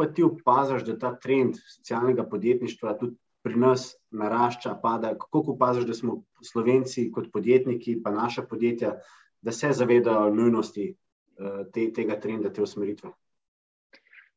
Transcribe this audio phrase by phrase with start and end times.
[0.00, 5.84] pa ti opaziš, da ta trend socialnega podjetništva tudi pri nas narašča, pada, kako opaziš,
[5.84, 6.22] da smo
[6.52, 8.94] slovenci kot podjetniki, pa naša podjetja,
[9.42, 13.12] da se zavedajo nujnosti uh, te, tega trenda, te usmeritve?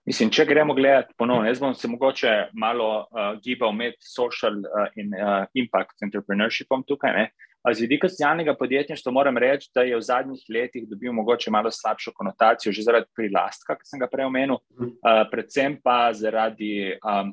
[0.05, 4.91] Mislim, če gremo gledati ponovno, jaz bom se mogoče malo uh, gibal med social uh,
[4.99, 7.15] in uh, impact entrepreneurshipom tukaj.
[7.15, 7.29] Ne?
[7.63, 12.11] Z vidika socialnega podjetništva moram reči, da je v zadnjih letih dobil mogoče malo slabšo
[12.11, 17.31] konotacijo, že zaradi prilastka, ki sem ga prej omenil, uh, predvsem pa zaradi um,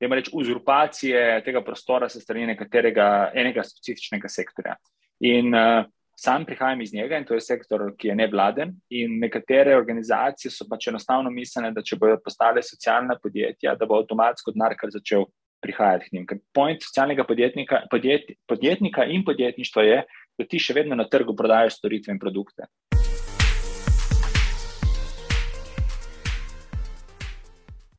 [0.00, 4.76] reči, uzurpacije tega prostora se strani nekaterega enega specifičnega sektorja.
[5.24, 5.88] In uh,
[6.22, 8.74] Sam prihajam iz njega in to je sektor, ki je nevladen.
[8.90, 13.98] In nekatere organizacije so pač enostavno mislene, da če bodo postale socialna podjetja, da bo
[13.98, 15.24] avtomatsko denar kar začel
[15.62, 16.26] prihajati k njim.
[16.26, 20.02] Ker point socialnega podjetnika, podjet, podjetnika in podjetništva je,
[20.38, 22.66] da ti še vedno na trgu prodajaš storitve in produkte.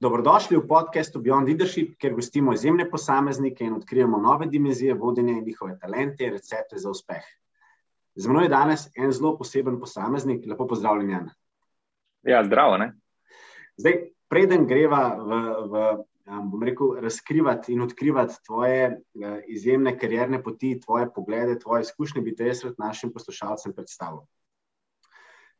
[0.03, 5.45] Dobrodošli v podkastu Beyond Leadership, kjer gostimo izjemne posameznike in odkrijemo nove dimenzije vodenja in
[5.45, 7.23] njihove talente in recepte za uspeh.
[8.15, 11.09] Z mano je danes en zelo poseben posameznik, lepo pozdravljen.
[11.09, 11.29] Jan.
[12.27, 12.77] Ja, zdravo.
[12.77, 12.91] Ne?
[13.79, 13.95] Zdaj,
[14.27, 15.39] preden greva v,
[15.71, 15.85] v
[16.27, 22.21] um, bom rekel, razkrivati in odkrivati tvoje uh, izjemne karierne poti, tvoje poglede, tvoje izkušnje,
[22.21, 24.23] bi te jaz rad našim poslušalcem predstavil.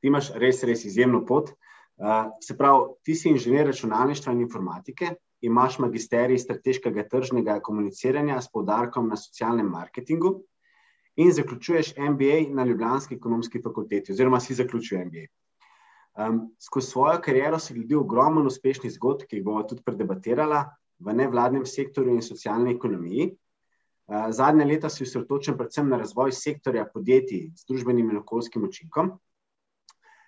[0.01, 1.51] Ti imaš res, res izjemno pot.
[1.97, 8.51] Uh, se pravi, ti si inženir računalništva in informatike, imaš magisterij strateškega tržnega komuniciranja s
[8.51, 10.39] poudarkom na socialnem marketingu
[11.15, 15.27] in zaključuješ MBA na Ljubljanski ekonomski fakulteti, oziroma si zaključil MBA.
[16.13, 20.59] Um, skozi svojo kariero si gledal ogromno uspešnih zgodb, ki jih bomo tudi predebatirali
[21.01, 23.31] v nevladnem sektorju in socialni ekonomiji.
[24.05, 29.15] Uh, zadnje leta si osredotočen predvsem na razvoj sektorja podjetij z družbenim in okoljskim učinkom.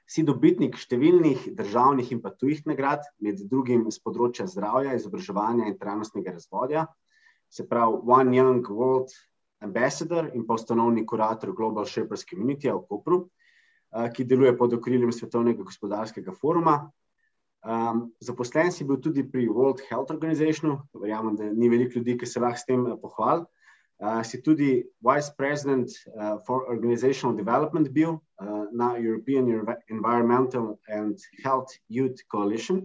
[0.10, 5.78] Si dobitnik številnih državnih in pa tujih nagrad, med drugim z področja zdravja, izobraževanja in
[5.78, 6.88] trajnostnega razvoja,
[7.50, 9.14] se pravi One Young World
[9.62, 13.28] ambassador in pa ustanovni kurator Global Shapers Community v Kopru,
[14.16, 16.92] ki deluje pod okriljem Svetovnega gospodarskega foruma.
[17.66, 22.28] Um, zaposlen si bil tudi pri World Health Organizationu, verjamem, da ni veliko ljudi, ki
[22.30, 23.46] se lahko s tem pohvali.
[23.98, 29.48] Uh, si tudi vice president uh, for organizational development bil uh, na European
[29.90, 32.84] Environmental and Health Youth Coalition.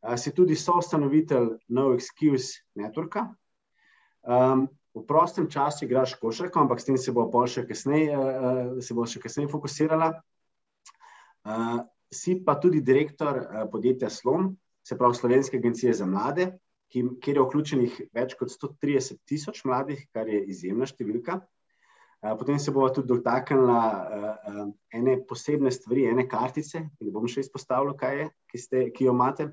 [0.00, 3.34] Uh, si tudi soustanovitelj No Excuse Networka.
[4.22, 8.94] Um, v prostem času igraš košarko, ampak s tem se bo še kasneje, uh, se
[8.94, 10.12] bo še kasneje fokusirala.
[11.42, 11.80] Uh,
[12.12, 14.52] si pa tudi direktor uh, podjetja Slom,
[14.84, 16.52] se pravi Slovenske agencije za mlade,
[16.92, 21.40] ki, kjer je vključenih več kot 130 tisoč mladih, kar je izjemna številka.
[22.22, 27.42] Potem se bomo tudi dotaknili uh, uh, ene posebne stvari, ene kartice, ki bom še
[27.42, 29.48] izpostavil, kaj je, ki, ste, ki jo imate.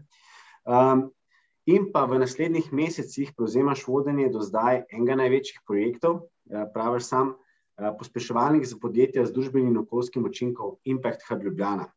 [0.70, 1.08] Um,
[1.70, 7.36] in pa v naslednjih mesecih prevzemaš vodenje do zdaj enega največjih projektov, eh, praviš sam,
[7.78, 11.92] eh, pospeševalnik za podjetja z družbenim in okoljskim učinkom Impact Hub Ljubljana,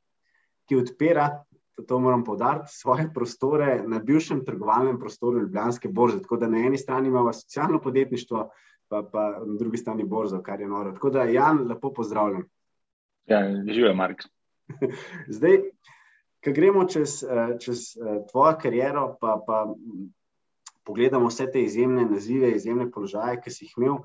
[0.68, 1.44] ki odpira,
[1.88, 6.20] to moram povdariti, svoje prostore na bivšem trgovalnem prostoru Ljubljanske borze.
[6.20, 8.50] Tako da na eni strani imamo socialno podjetništvo,
[8.88, 10.92] pa, pa na drugi strani borzo, kar je noro.
[10.92, 12.44] Tako da, Jan, lepo pozdravljen.
[13.26, 14.22] Ja, živijo, Mark.
[15.36, 15.58] Zdaj,
[16.44, 19.66] Ko gremo čez, eh, čez eh, tvojo kariero, pa, pa
[20.84, 24.00] pogledamo vse te izjemne nazive, izjemne položaje, ki si jih imel,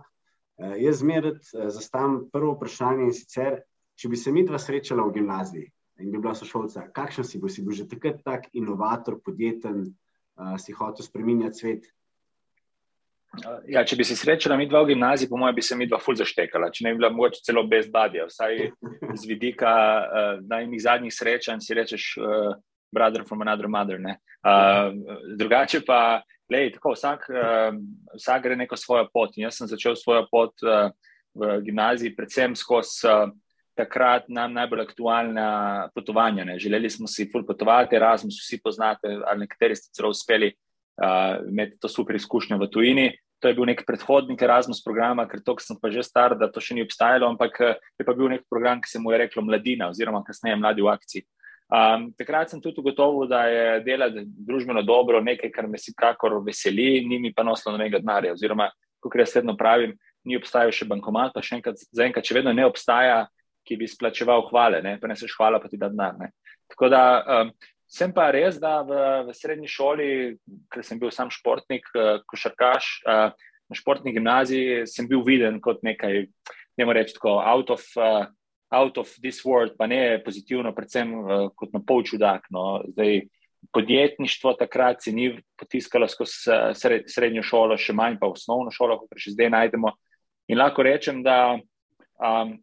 [0.61, 1.39] eh, jaz zmeraj
[1.73, 3.61] zastavim prvo vprašanje in sicer,
[3.97, 7.49] če bi se mi dva srečala v gimnaziji in bi bila sošolca, kakšen si bil,
[7.49, 9.87] si bil že takrat tak inovator, podjeten,
[10.61, 11.87] si hotel spreminjati svet,
[13.67, 15.99] Ja, če bi se srečala mi dva v gimnaziji, po mojem, bi se mi dva
[16.01, 18.25] ful zaštekala, če ne bi bila mogoče celo brez badja.
[18.29, 18.71] Vsaj
[19.13, 22.55] z vidika uh, najmih zadnjih srečanj si rečeš, uh,
[22.91, 23.99] brother from another mother.
[23.99, 24.95] Uh,
[25.37, 27.75] drugače pa, lej, tako, vsak, uh,
[28.15, 29.35] vsak gre neko svojo pot.
[29.37, 30.89] In jaz sem začel svojo pot uh,
[31.35, 33.27] v gimnaziji, predvsem skozi uh,
[33.77, 35.49] takrat nam najbolj aktualna
[35.93, 36.47] potovanja.
[36.47, 36.57] Ne.
[36.59, 41.77] Želeli smo si ful potovati, Erasmus vsi poznate, ali nekateri ste celo uspeli uh, imeti
[41.79, 43.07] to super izkušnjo v tujini.
[43.41, 46.57] To je bil nek predhodnik Erasmus programa, ker to sem pa že star, da to
[46.63, 47.59] še ni obstajalo, ampak
[47.93, 50.89] je pa bil nek program, ki se mu je reklo Mladina, oziroma kasneje Mladi v
[50.89, 51.27] akciji.
[51.67, 57.03] Um, takrat sem tudi ugotovil, da je delati družbeno dobro nekaj, kar me vsekakor veseli,
[57.05, 58.33] ni mi pa nosilo nobenega denarja.
[58.33, 58.69] Oziroma,
[59.03, 59.97] kot jaz vedno pravim,
[60.27, 63.25] ni obstajal še bankomat, pa še enkrat, zaenkrat, če vedno ne obstaja,
[63.67, 64.95] ki bi splačeval hvale, ne?
[65.01, 66.31] pa ne seš hvala, pa ti da denar.
[66.71, 67.51] Tako da um,
[67.87, 68.95] Sem pa res, da v,
[69.29, 70.09] v srednji šoli,
[70.73, 73.31] ker sem bil sam športnik, uh, košarkaš, uh,
[73.67, 76.25] na športni gimnaziji, sem bil viden kot nekaj,
[76.77, 78.27] ne morem reči, tako out of, uh,
[78.75, 82.51] out of this world, pa ne pozitivno, predvsem uh, kot na pol čudak.
[82.51, 82.83] No.
[82.91, 83.23] Zdaj,
[83.71, 86.51] podjetništvo takrat se ni potiskalo skozi
[87.07, 89.95] srednjo šolo, še manj pa osnovno šolo, kot še zdaj najdemo.
[90.51, 92.55] In lahko rečem, da um,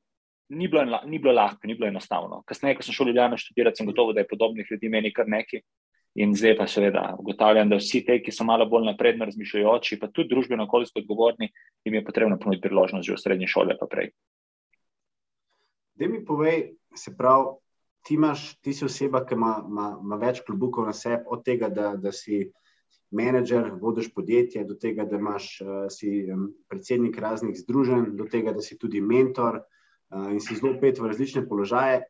[0.49, 2.43] ni, bilo, ni bilo lahko, ni bilo enostavno.
[2.46, 5.29] Kasneje, ko sem šel v Ljubljano študirati, sem gotovo, da je podobnih ljudi meni kar
[5.29, 5.64] nekaj.
[6.14, 10.12] In zdaj pa seveda ugotavljam, da vsi te, ki so malo bolj napredno razmišljajoči, pa
[10.14, 11.49] tudi družbeno okoljsko odgovorni,
[11.85, 14.12] jim je potrebno ponuditi priložnost že v srednji šoli pa prej.
[15.99, 17.56] Da mi povej, se pravi,
[18.06, 21.69] ti, imaš, ti si oseba, ki ima, ima, ima več klubukov na sebi, od tega,
[21.69, 22.44] da, da si
[23.11, 26.29] menedžer, vodiš podjetje, do tega, da imaš, uh, si
[26.70, 29.70] predsednik raznih združenj, do tega, da si tudi mentor uh,
[30.33, 32.03] in si zelo pet v različne položaje.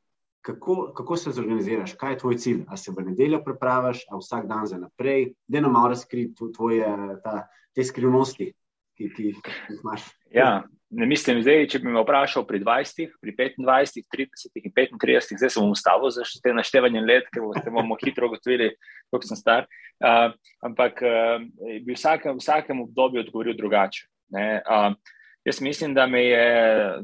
[0.44, 2.64] Kako, kako se zorganiziraš, kaj je tvoj cilj?
[2.68, 6.84] Ali se v nedeljo prepraviš, ali vsak dan za naprej, da nam malo razkriti tvoje
[7.24, 8.50] ta, te skrivnosti,
[8.98, 9.38] ki, ki jih
[9.80, 10.04] imaš?
[10.34, 15.38] Ja, ne mislim, zdaj, če bi me vprašal pri 20, pri 25, 30 in 35,
[15.40, 18.74] zdaj sem ustavil za te naštevanje let, ker bomo hitro ugotovili,
[19.10, 19.66] koliko sem star.
[20.02, 20.34] Uh,
[20.66, 21.40] ampak uh,
[21.80, 24.06] bi v vsakem, vsakem obdobju odgovoril drugače.
[24.34, 24.94] Uh,
[25.44, 26.46] jaz mislim, da me je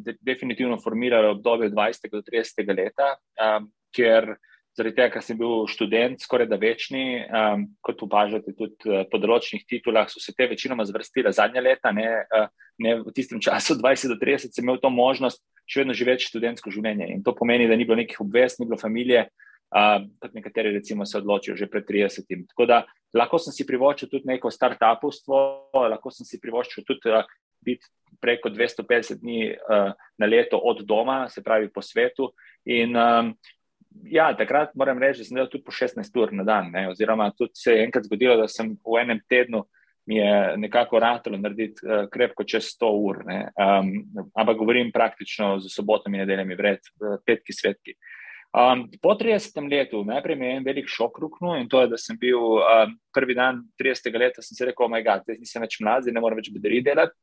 [0.04, 3.66] de definitivno formiralo obdobje 20 do 30 leta, uh,
[3.96, 4.34] ker
[4.76, 9.18] zaradi tega, ker sem bil študent, skoraj da večni, um, kot opažate tudi uh, po
[9.20, 11.92] določenih titulah, so se te večinoma zvrstile zadnja leta.
[11.96, 12.48] Ne, uh,
[12.80, 16.72] ne, v tistem času, 20 do 30, sem imel to možnost še vedno živeti študentsko
[16.72, 17.10] življenje.
[17.12, 19.26] In to pomeni, da ni bilo nekih obvez, ni bilo družine,
[19.74, 22.26] uh, kot nekateri recimo se odločijo že pred 30.
[22.54, 22.84] Tako da
[23.14, 27.26] lahko sem si privoščil tudi neko start-upovstvo, lahko sem si privoščil tudi uh,
[27.64, 27.86] biti
[28.20, 32.32] preko 250 dni uh, na leto od doma, se pravi po svetu.
[32.64, 33.34] In um,
[34.04, 36.70] ja, takrat moram reči, da sem delal tudi po 16 ur na dan.
[36.72, 39.64] Ne, oziroma, tudi se je enkrat zgodilo, da sem v enem tednu
[40.10, 43.20] mi je nekako ratalo narediti uh, krepko čez 100 ur.
[43.24, 43.92] Um,
[44.34, 46.88] ampak govorim praktično z sobotami in nedeljami, vred,
[47.26, 47.94] petki svetki.
[48.50, 51.98] Um, po 30 letu najprej mi je en velik šok ruknil in to je, da
[52.00, 54.16] sem bil um, prvi dan 30.
[54.18, 56.50] leta, sem si rekel, oh, moj bog, zdaj nisem več mlad, zdaj ne morem več
[56.50, 57.14] bedari delati.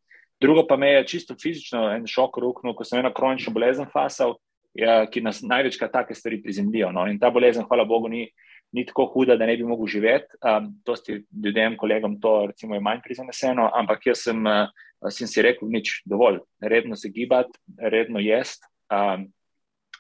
[0.42, 4.38] Drugo pa me je čisto fizično en šok ruknil, ko sem eno kronično bolezen fasal
[4.78, 6.92] ja, ki nas največkrat take stvari prizemljijo.
[6.94, 7.08] No?
[7.10, 8.28] In ta bolezen, hvala Bogu, ni,
[8.76, 10.38] ni tako huda, da ne bi mogel živeti.
[10.42, 14.70] Um, to sti ljudem, kolegom, to recimo, je manj prizaneseno, ampak jaz sem, uh,
[15.14, 19.30] sem si rekel, nič, dovolj, redno se gibati, redno jesti, um,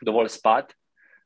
[0.01, 0.77] dovolj spati.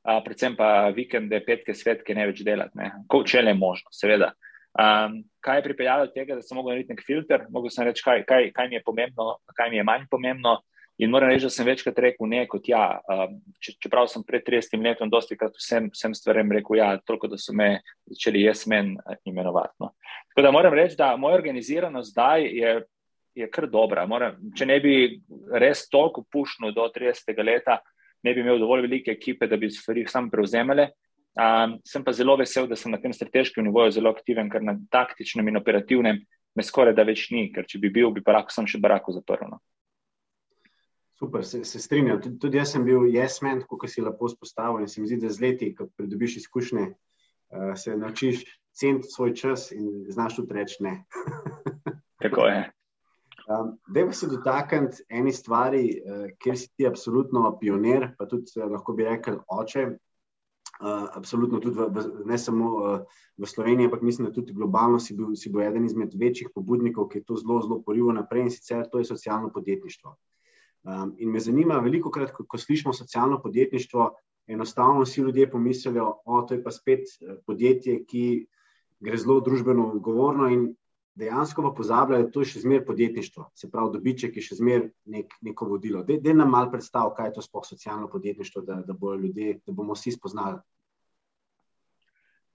[0.01, 4.31] Uh, predvsem pa vikende, petke, svetke, ne več delati, kot če le možno, seveda.
[4.71, 8.03] Um, kaj je pripeljalo do tega, da sem lahko naredil nek filter, lahko sem reči,
[8.05, 10.61] kaj, kaj, kaj mi je pomembno, kaj mi je manj pomembno.
[11.01, 12.85] In moram reči, da sem večkrat rekel ne, kot ja.
[13.09, 17.39] Um, čeprav sem pred 30 letom dosti krat vsem, vsem stvarem rekel ja, toliko, da
[17.41, 17.81] so me
[18.11, 19.73] začeli jaz men eh, imenovati.
[19.81, 19.91] No.
[20.31, 22.75] Tako da moram reči, da moja organiziranost zdaj je,
[23.35, 24.05] je kar dobra.
[24.07, 24.95] Moram, če ne bi
[25.63, 27.33] res toliko pušnil do 30.
[27.43, 27.79] leta,
[28.21, 30.91] ne bi imel dovolj velike ekipe, da bi stvari sam prevzemele.
[31.31, 34.75] Um, sem pa zelo vesel, da sem na tem strateškem nivoju zelo aktiven, ker na
[34.91, 36.19] taktičnem in operativnem
[36.55, 39.15] me skoraj da več ni, ker če bi bil, bi pa lahko sem še barako
[39.15, 39.47] zaprl.
[39.53, 39.61] No.
[41.21, 42.19] Super, se, se strinjam.
[42.19, 44.81] Tudi, tudi jaz sem bil jesmen, kot si lepo spostavil.
[44.83, 48.43] In se mi zdi, da z leti, ko pridobiš izkušnje, uh, se naučiš
[48.75, 50.97] ceniti svoj čas in znaš tudi reči ne.
[52.23, 52.61] Tako je.
[53.51, 58.67] Um, Dejmo se dotakniti eni stvari, uh, kjer si ti absolutno pionir, pa tudi uh,
[58.71, 59.87] lahko bi rekel oče.
[60.81, 64.97] Uh, absolutno tudi v, v, ne samo uh, v Sloveniji, ampak mislim, da tudi globalno
[64.99, 68.47] si bil, si bil eden izmed večjih pobudnikov, ki je to zelo, zelo porival naprej
[68.47, 70.15] in sicer to je socialno podjetništvo.
[70.81, 74.09] Um, in me zanima, veliko krat, ko, ko slišimo socialno podjetništvo,
[74.47, 76.15] enostavno vsi ljudje pomislijo,
[76.49, 78.47] da je pa spet eh, podjetje, ki
[78.99, 80.71] gre zelo družbeno odgovorno in
[81.15, 84.89] dejansko pa pozabljajo, da to je še zmeraj podjetništvo, se pravi, dobiček je še zmeraj
[85.11, 86.03] nek, neko vodilo.
[86.07, 89.97] Da nam malo predstav, kaj je to sploh socialno podjetništvo, da, da, ljudje, da bomo
[89.97, 90.61] vsi spoznali.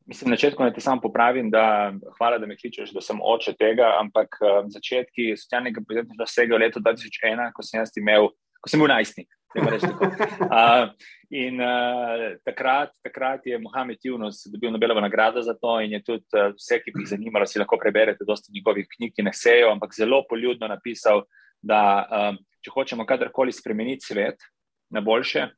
[0.06, 3.56] Mislim, na začetku naj te samo popravim, da hvala, da me kličeš, da sem oče
[3.58, 8.30] tega, ampak uh, začetki socialnega podjetništva segajo leto 2001, ko sem jaz imel,
[8.62, 9.35] ko sem bil najstnik.
[9.54, 10.90] Uh,
[11.30, 16.26] in uh, takrat, takrat je Mohamed Yunus dobil Nobelovo nagrado za to, in je tudi
[16.36, 19.70] uh, vse, ki bi jih zanimalo, si lahko preberete dosta njegovih knjig, ki ne sejo,
[19.72, 21.24] ampak zelo poljudno napisal,
[21.62, 24.44] da uh, če hočemo kadarkoli spremeniti svet
[24.90, 25.48] na boljše,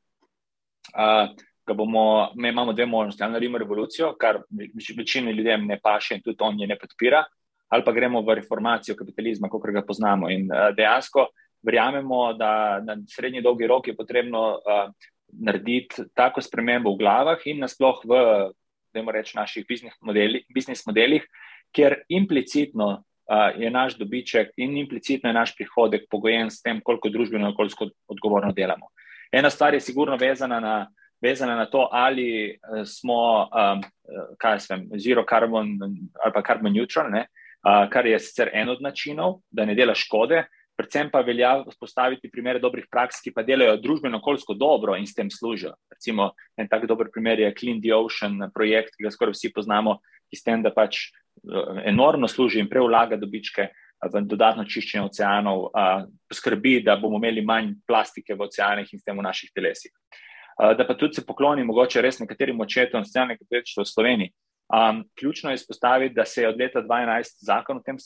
[0.95, 1.27] uh,
[1.73, 3.23] bomo, mi imamo dve možnosti.
[3.23, 4.39] Ali naredimo revolucijo, kar
[4.97, 7.23] večini ljudem ne paše in tudi on je ne podpira,
[7.69, 10.29] ali pa gremo v reformacijo kapitalizma, kot ga poznamo.
[10.29, 11.27] In uh, dejansko
[11.65, 14.91] verjamemo, da na srednji dolgi rok je potrebno uh,
[15.33, 20.45] narediti tako spremembo v glavah in nasploh v reči, naših biznis modelih,
[20.87, 21.27] modelih,
[21.75, 23.03] ker implicitno.
[23.29, 27.53] Uh, je naš dobiček in implicitno je naš prihodek pogojen s tem, koliko družbeno in
[27.53, 28.89] okoljsko odgovorno delamo.
[29.31, 30.87] Ena stvar je sigurno vezana na
[31.21, 33.83] vezana na to, ali smo, um,
[34.37, 35.77] kaj se vem, zero carbon
[36.23, 37.25] ali pa carbon neutral, ne,
[37.67, 40.45] uh, kar je sicer en od načinov, da ne dela škode.
[40.79, 45.27] Predvsem pa velja vzpostaviti primere dobrih praks, ki pa delajo družbeno-okoljsko dobro in s tem
[45.27, 45.73] služijo.
[45.91, 49.97] Recimo, en tak dober primer je Clean the Ocean projekt, ki ga skoraj vsi poznamo,
[50.31, 51.09] ki s tem, da pač
[51.83, 53.67] enormno služi in preulaga dobičke
[53.99, 55.69] v dodatno čiščenje oceanov,
[56.31, 59.91] poskrbi, da bomo imeli manj plastike v oceanih in s tem v naših telesih.
[60.55, 64.31] Da pa tudi se poklonim mogoče res nekaterim očetom socialnega podjetništva v Sloveniji.
[64.69, 67.97] Um, ključno je izpostaviti, da se je od leta 2012 zakon o tem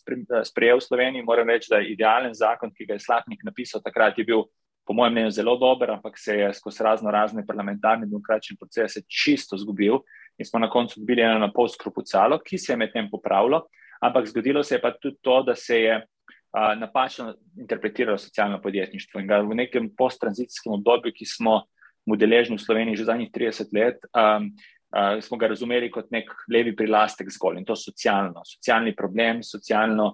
[0.43, 1.23] sprejel v Sloveniji.
[1.23, 4.45] Moram reči, da je idealen zakon, ki ga je Slapnik napisal takrat, je bil,
[4.87, 9.57] po mojem mnenju, zelo dober, ampak se je skozi razno razne parlamentarne demokratične procese čisto
[9.57, 9.99] zgubil
[10.37, 13.65] in smo na koncu dobili eno na pol skrupucalo, ki se je medtem popravilo.
[14.01, 19.19] Ampak zgodilo se je pa tudi to, da se je uh, napačno interpretiralo socialno podjetništvo
[19.19, 21.61] in ga v nekem posttranzicijskem obdobju, ki smo
[22.05, 23.99] mu deležni v Sloveniji že zadnjih 30 let.
[24.11, 24.51] Um,
[24.93, 30.13] uh, smo ga razumeli kot nek levi prilastek zgolj in to socialno, socialni problem, socialno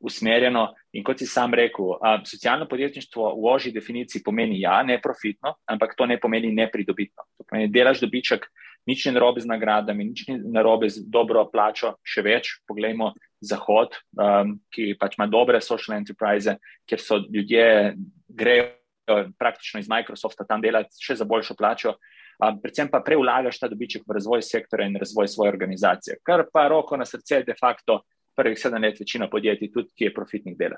[0.00, 0.66] usmerjeno.
[0.98, 5.94] In kot si sam rekel, uh, socialno podjetništvo v oži definiciji pomeni ja, neprofitno, ampak
[5.96, 7.28] to ne pomeni nepridobitno.
[7.38, 8.48] To pomeni, delaš dobiček,
[8.86, 12.56] nič ni narobe z nagradami, nič ni narobe z dobro plačo, še več.
[12.66, 17.94] Poglejmo Zahod, um, ki pač ima dobre social enterprise, kjer so ljudje
[18.28, 18.72] grejo.
[19.38, 21.92] Praktično iz Microsofta tam delati še za boljšo plačo,
[22.38, 26.18] predvsem pa preulagaš ta dobiček v razvoj sektora in razvoj svoje organizacije.
[26.22, 28.02] Kar pa roko na srce, de facto,
[28.36, 30.76] prvih sedem let večina podjetij, tudi ki je profitnih dela.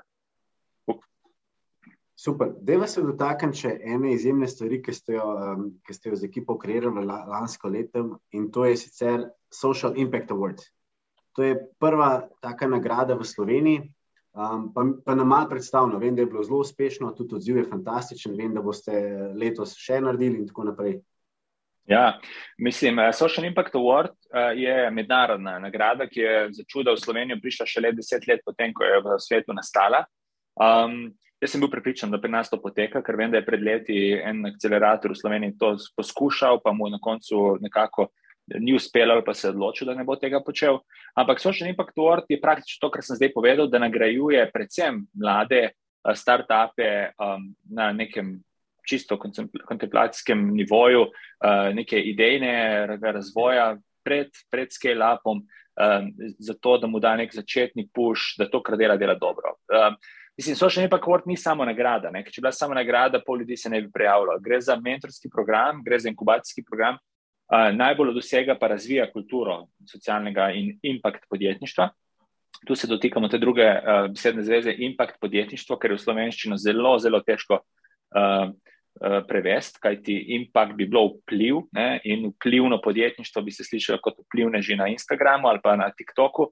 [2.19, 2.49] Super.
[2.67, 6.27] Deva se dotaknem še ene izjemne stvari, ki ste jo, um, ki ste jo z
[6.27, 8.01] ekipo kreirali lansko leto
[8.35, 9.23] in to je sicer
[9.55, 10.65] Social Impact Award.
[11.39, 13.85] To je prva taka nagrada v Sloveniji.
[14.35, 17.69] Um, pa, pa nam malo predstavljeno, vem, da je bilo zelo uspešno, tudi odziv je
[17.71, 18.99] fantastičen, vem, da boste
[19.39, 20.99] letos še naredili in tako naprej.
[21.89, 22.19] Ja,
[22.57, 27.39] mislim, eh, Social Impact Award uh, je mednarodna nagrada, ki je za čudo v Slovenijo
[27.41, 30.03] prišla šele deset let potem, ko je v svetu nastala.
[30.53, 33.63] Um, jaz sem bil pripričan, da pri nas to poteka, ker vem, da je pred
[33.65, 38.11] leti en akcelerator v Sloveniji to poskušal, pa mu na koncu nekako
[38.61, 40.77] ni uspelo, ali pa se je odločil, da ne bo tega počel.
[41.17, 45.71] Ampak Social Impact Award je praktično to, kar sem zdaj povedal, da nagrajuje predvsem mlade
[45.71, 48.37] uh, start-upe um, na nekem
[48.89, 49.19] čisto
[49.67, 55.43] kontemplacijskem nivoju, uh, neke idejnega razvoja pred, pred scale-upom,
[55.79, 59.55] um, zato da mu da nek začetni push, da to, kar dela, dela dobro.
[59.69, 59.95] Um,
[60.37, 62.11] mislim, social impact award ni samo nagrada.
[62.11, 62.23] Ne?
[62.25, 64.39] Če bi bila samo nagrada, pol ljudi se ne bi prijavilo.
[64.43, 66.99] Gre za mentorski program, gre za inkubacijski program.
[67.49, 71.89] Uh, najbolj dosega pa razvija kulturo socialnega in impact podjetništva.
[72.67, 76.97] Tu se dotikamo te druge uh, besedne zveze, impact podjetništvo, ker je v slovenščino zelo,
[76.99, 78.51] zelo težko uh,
[79.27, 84.75] prevesti, kajti impact bi bilo vpliv ne, in vplivno podjetništvo bi se slišalo kot vplivneži
[84.75, 86.51] na Instagramu ali pa na TikToku.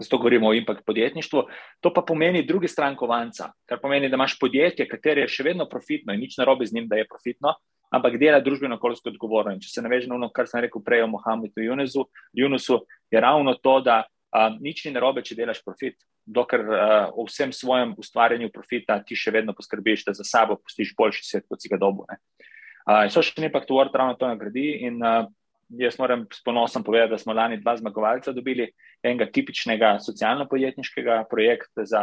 [0.00, 1.42] Zato govorimo o impact podjetništvu.
[1.80, 5.64] To pa pomeni drugi stran kovanca, kar pomeni, da imaš podjetje, katero je še vedno
[5.68, 7.54] profitno in nič narobe z njim, da je profitno,
[7.90, 9.54] ampak dela družbeno-okoljsko odgovorno.
[9.56, 12.80] In če se naveže na ono, kar sem rekel prej o Mohamedu Junusu,
[13.10, 14.02] je ravno to, da
[14.34, 19.14] Um, nič ni narobe, če delaš profit, dokler uh, v vsem svojem ustvarjanju profita ti
[19.14, 22.04] še vedno poskrbiš, da za sabo pustiš boljši svet, kot si ga dobu.
[22.10, 24.82] Uh, so še nekaj aktuar, ravno to nagradi.
[24.88, 25.30] In uh,
[25.78, 28.66] jaz moram s ponosom povedati, da smo lani dva zmagovalca dobili
[29.02, 32.02] enega tipičnega socialno-podjetniškega projekta za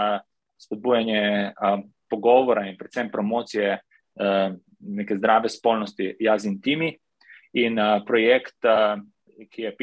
[0.63, 6.96] spodbujanje uh, pogovora in predvsem promocije uh, neke zdrave spolnosti jaz in timi.
[7.60, 8.63] In uh, projekt.
[8.63, 9.03] Uh,
[9.52, 9.74] ki je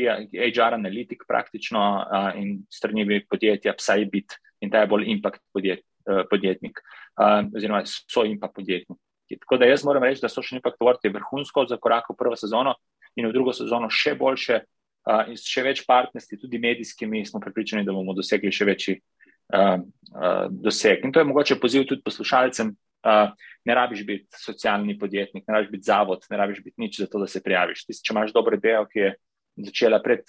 [0.50, 6.22] HR analitik praktično uh, in strani podjetja Psybit in ta je bolj impact podjet, uh,
[6.30, 8.98] podjetnik uh, oziroma so impact podjetnik.
[9.40, 12.36] Tako da jaz moram reči, da so še award je vrhunsko za korak v prvo
[12.36, 12.74] sezono
[13.16, 17.86] in v drugo sezono še boljše uh, in še več partnerstvi, tudi medijskimi, smo pripričani,
[17.86, 21.04] da bomo dosegli še večji uh, uh, doseg.
[21.04, 22.74] In to je mogoče poziv tudi poslušalcem.
[23.00, 23.30] Uh,
[23.64, 27.22] ne rabiš biti socialni podjetnik, ne rabiš biti zavod, ne rabiš biti nič za to,
[27.22, 27.86] da se prijaviš.
[27.88, 29.12] Tis, če imaš dobro idejo, ki je
[29.64, 30.24] začela pred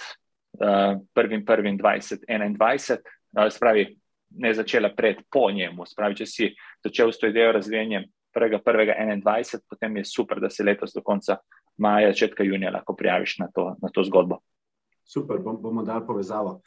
[0.60, 2.98] uh, 1.1.2021,
[3.38, 3.88] uh, spravi,
[4.32, 5.86] ne začela pred, po njemu.
[5.86, 6.50] Spravi, če si
[6.84, 8.04] začel s to idejo razvijanjem
[8.36, 11.38] 1.1.2021, potem je super, da se letos do konca
[11.78, 14.40] maja, začetka junija lahko prijaviš na to, na to zgodbo.
[15.04, 16.62] Super, bom, bomo dali povezavo.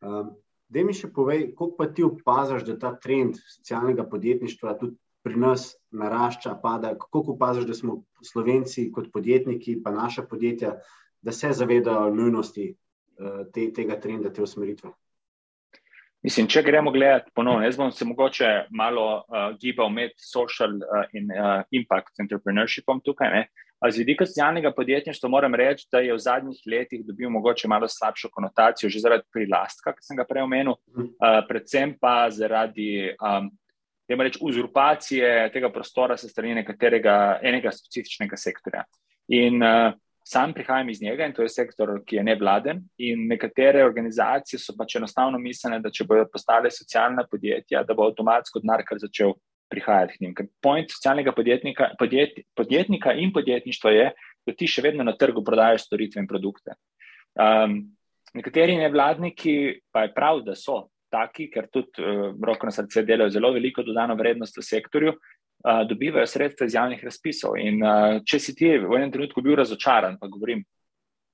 [0.00, 0.36] Um,
[0.68, 5.40] da mi še povej, kako pa ti opaziš, da ta trend socialnega podjetništva tudi pri
[5.40, 10.76] nas narašča, pada, kako opaziš, da smo Slovenci kot podjetniki, pa naša podjetja,
[11.22, 14.90] da se zavedajo nujnosti uh, te, tega trenda, te usmeritve.
[16.22, 21.04] Mislim, če gremo gledati ponovno, jaz bom se mogoče malo uh, gibal med social uh,
[21.14, 23.30] in uh, impact entrepreneurshipom tukaj.
[23.30, 23.42] Ne?
[23.78, 28.32] Z vidika socialnega podjetništva moram reči, da je v zadnjih letih dobil mogoče malo slabšo
[28.34, 33.52] konotacijo, že zaradi prilastka, ki sem ga prej omenil, uh, predvsem pa zaradi um,
[34.08, 38.82] reč, uzurpacije tega prostora se strani nekaterega enega specifičnega sektorja.
[39.38, 39.92] In uh,
[40.28, 42.82] sam prihajam iz njega in to je sektor, ki je nevladen.
[43.00, 48.10] In nekatere organizacije so pač enostavno mislene, da če bodo postale socialna podjetja, da bo
[48.10, 49.32] avtomatsko denar kar začel
[49.72, 50.34] prihajati k njim.
[50.36, 54.10] Ker point socialnega podjetnika, podjet, podjetnika in podjetništva je,
[54.46, 56.76] da ti še vedno na trgu prodajaš storitve in produkte.
[57.38, 57.80] Um,
[58.36, 59.56] nekateri nevladniki
[59.92, 63.84] pa je prav, da so taki, ker tudi uh, roko na srce delajo zelo veliko
[63.84, 65.16] dodano vrednost v sektorju,
[65.64, 67.56] uh, dobivajo sredstva iz javnih razpisov.
[67.60, 70.64] In uh, če si ti v enem trenutku bil razočaran, pa govorim,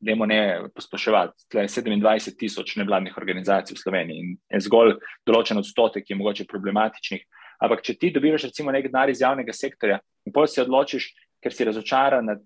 [0.04, 0.40] da je ne
[0.74, 6.12] posploševati, tle je 27 tisoč nevladnih organizacij v Sloveniji in je zgolj določen odstotek, ki
[6.12, 7.22] je mogoče problematičnih.
[7.64, 11.08] Ampak, če ti dobiš, recimo, nekaj denar iz javnega sektorja in potem se odločiš,
[11.44, 12.40] ker si razočaran nad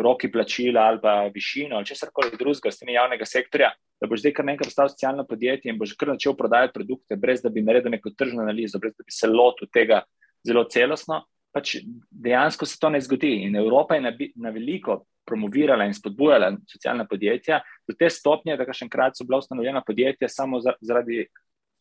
[0.00, 4.34] roki plačila ali pa višino ali česar koli drugega strani javnega sektorja, da boš zdaj
[4.38, 7.92] kar nekaj postal socialno podjetje in boš kar začel prodajati produkte, brez da bi naredil
[7.92, 10.00] neko tržno analizo, brez da bi se lotil tega
[10.46, 11.22] zelo celostno,
[11.54, 11.78] pač
[12.10, 13.34] dejansko se to ne zgodi.
[13.46, 18.72] In Evropa je na, na veliko promovirala in spodbujala socialna podjetja do te stopnje, da
[18.72, 21.26] še enkrat so bila ustanovljena podjetja samo zaradi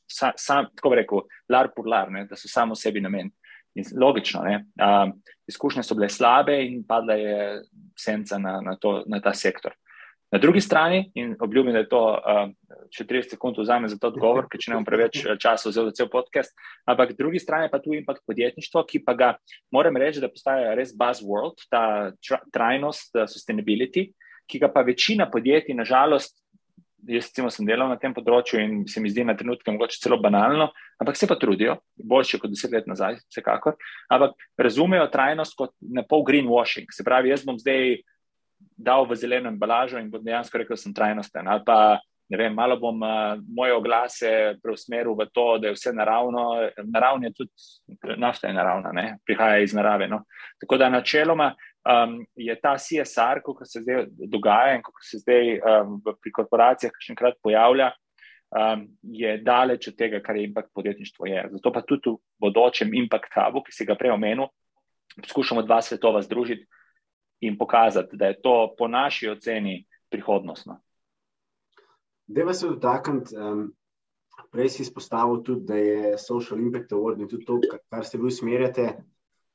[0.08, 3.32] sa, sam, tako rekel, lar por lar, ne, da so samo sebi namen.
[3.78, 5.12] In logično, uh,
[5.48, 7.42] izkušnje so bile slabe in padla je
[8.00, 9.76] senca na, na, to, na ta sektor.
[10.32, 12.50] Na drugi strani, in obljubim, da je to uh,
[12.92, 15.96] še 30 sekund vzame za to odgovor, ker če ne bom preveč časa vzel za
[16.02, 16.52] cel podcast,
[16.84, 19.30] ampak na drugi strani pa tu impact podjetništvo, ki pa ga
[19.72, 22.12] moram reči, da postaja res buzzword, ta
[22.52, 24.10] trajnost, sustainability,
[24.52, 26.36] ki ga pa večina podjetij, nažalost,
[27.08, 30.18] jaz recimo, sem delal na tem področju in se mi zdi na trenutke mogoče celo
[30.20, 30.70] banalno,
[31.00, 33.78] ampak se pa trudijo, boljše kot deset let nazaj, vsekakor.
[34.12, 36.92] Ampak razumejo trajnost kot ne pol greenwashing.
[36.92, 38.02] Se pravi, jaz bom zdaj
[38.60, 41.48] dal v zeleno embalažo in bom dejansko rekel, da sem trajnosten.
[41.48, 44.32] Ali pa vem, malo bom uh, moje oglase
[44.64, 46.50] preusmeril v to, da je vse naravno.
[46.84, 49.18] Naravno je tudi nafta, je naravna, ne?
[49.26, 50.08] prihaja iz narave.
[50.08, 50.24] No?
[50.60, 51.54] Tako da načeloma
[51.88, 57.00] um, je ta CSR, kot se zdaj dogaja in kot se zdaj um, pri korporacijah
[57.00, 57.92] še enkrat pojavlja,
[58.52, 61.32] um, je daleč od tega, kar je impact podjetništvo.
[61.32, 61.46] Je.
[61.58, 64.52] Zato pa tudi v bodočem impact hubu, ki si ga prej omenil,
[65.24, 66.68] poskušamo dva svetova združiti
[67.40, 70.80] in pokazati, da je to po naši oceni prihodnostno.
[72.28, 73.68] Deva se dotakniti, um,
[74.52, 78.28] prej si izpostavil tudi, da je Social Impact Award in tudi to, kar se vi
[78.28, 78.88] usmerjate,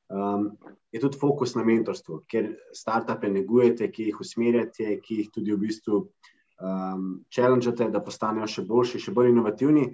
[0.09, 0.49] um,
[0.91, 5.59] je tudi fokus na mentorstvo, ker startupe negujete, ki jih usmerjate, ki jih tudi v
[5.67, 9.87] bistvu um, challengete, da postanejo še boljši, še bolj inovativni.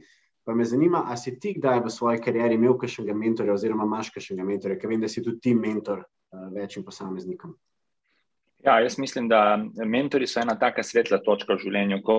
[0.47, 4.13] Pa me zanima, ali si ti kdaj v svoji karieri imel kakšnega mentorja, oziroma imaš
[4.15, 7.54] kakšnega mentorja, ker vem, da si tudi ti mentor uh, večjim posameznikom.
[8.65, 12.02] Ja, jaz mislim, da mentori so ena taka svetla točka v življenju.
[12.04, 12.15] Ko,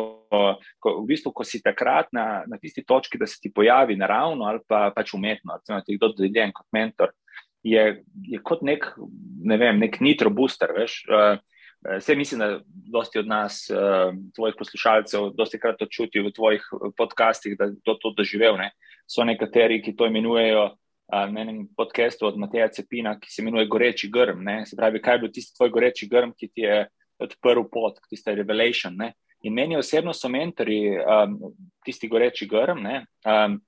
[0.81, 4.49] ko, v bistvu, ko si takrat na, na tisti točki, da se ti pojavi naravno
[4.49, 7.13] ali pa, pač umetno, da ti kdo dodeljen kot mentor,
[7.63, 7.85] je,
[8.25, 8.89] je kot nek,
[9.45, 10.73] ne vem, nek nitro booster.
[10.81, 16.65] Vse mislim, da dosti od nas, uh, tvojih poslušalcev, dosti krat to čutijo v tvojih
[16.97, 18.57] podcastih, da to, to doživel.
[18.61, 18.73] Ne.
[19.09, 20.71] So nekateri, ki to imenujejo
[21.11, 24.45] na enem podkastu od Mateja Cepina, ki se imenuje Goreči grm.
[24.45, 24.67] Ne.
[24.67, 26.85] Se pravi, kaj je bil tisti tvoj goreči grm, ki ti je
[27.19, 28.97] odprl pot, tisti revelation.
[28.97, 29.13] Ne.
[29.43, 31.39] In meni osebno so mentori um,
[31.85, 32.85] tisti goreči grm.
[33.25, 33.61] Um,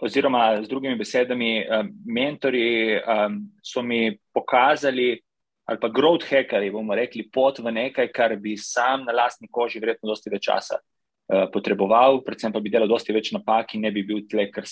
[0.00, 5.18] oziroma z drugimi besedami, um, mentori um, so mi pokazali,
[5.64, 9.82] ali pa growth hackeri, bomo rekli, pot v nekaj, kar bi sam na lastni koži
[9.82, 13.92] verjetno dosti več časa uh, potreboval, predvsem pa bi delal dosti več napak in ne
[13.94, 14.66] bi bil tle, ker,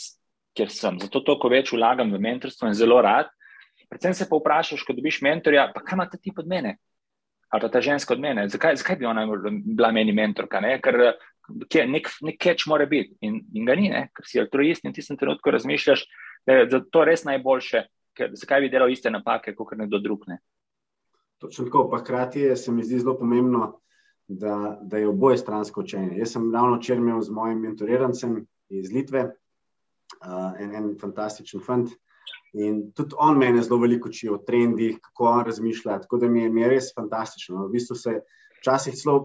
[0.59, 0.99] ker sem.
[1.03, 3.31] Zato toliko več vlagam v mentorstvo in zelo rad.
[3.89, 6.77] Predvsem se pa vprašaš, ko dobiš mentorja, pa kaj ima ta tip od mene?
[7.49, 9.25] Ali pa ta ženska od mene, zakaj, zakaj bi ona
[9.65, 10.61] bila meni mentorka?
[10.61, 10.75] Ne?
[10.85, 10.99] Ker
[11.89, 14.11] nek, nek catch mora biti in, in ga ni, ne?
[14.13, 16.05] ker si altruist in ti sem trenutko razmišljaš,
[16.45, 17.83] da je to res najboljše,
[18.19, 20.29] ker zakaj bi delal iste napake, kot nekdo drug.
[20.29, 20.43] Ne?
[21.41, 23.79] Točno tako, pa hkrati se mi zdi zelo pomembno,
[24.29, 26.19] da, da je oboje stransko učenje.
[26.19, 29.31] Jaz sem ravno včeraj imel z mojim mentorirancem iz Litve,
[30.25, 31.91] uh, en, en fantastičen fant.
[32.57, 36.01] In tudi on meni zelo veliko uči o trendih, kako on razmišlja.
[36.05, 37.67] Tako da mi je, mi je res fantastično.
[37.67, 38.21] V bistvu se
[38.61, 39.19] včasih celo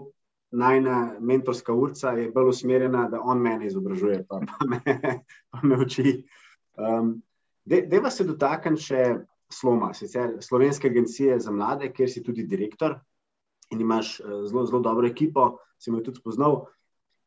[0.54, 4.82] najna mentorska urca je bolj usmerjena, da on mene izobražuje, pa, pa, me,
[5.52, 6.19] pa me uči.
[6.78, 7.15] Um,
[7.65, 9.04] Deva se dotakniti še
[9.54, 12.98] sloma, sicer Slovenske agencije za mlade, kjer si tudi direktor
[13.72, 16.65] in imaš uh, zelo, zelo dobro ekipo, si me tudi spoznal.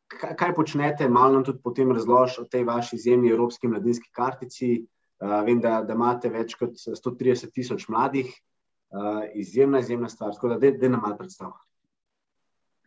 [0.07, 4.85] Kaj, kaj počnete, malo nam tudi potem razloži o tej vaši izjemni evropski mladinski kartici.
[5.19, 10.35] Uh, vem, da, da imate več kot 130 tisoč mladih uh, izjemna, izjemna stvar.
[10.35, 11.57] Tako da, da nam malo predstavlja.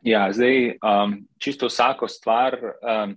[0.06, 3.16] Ja, zdaj, um, čisto vsako stvar, um,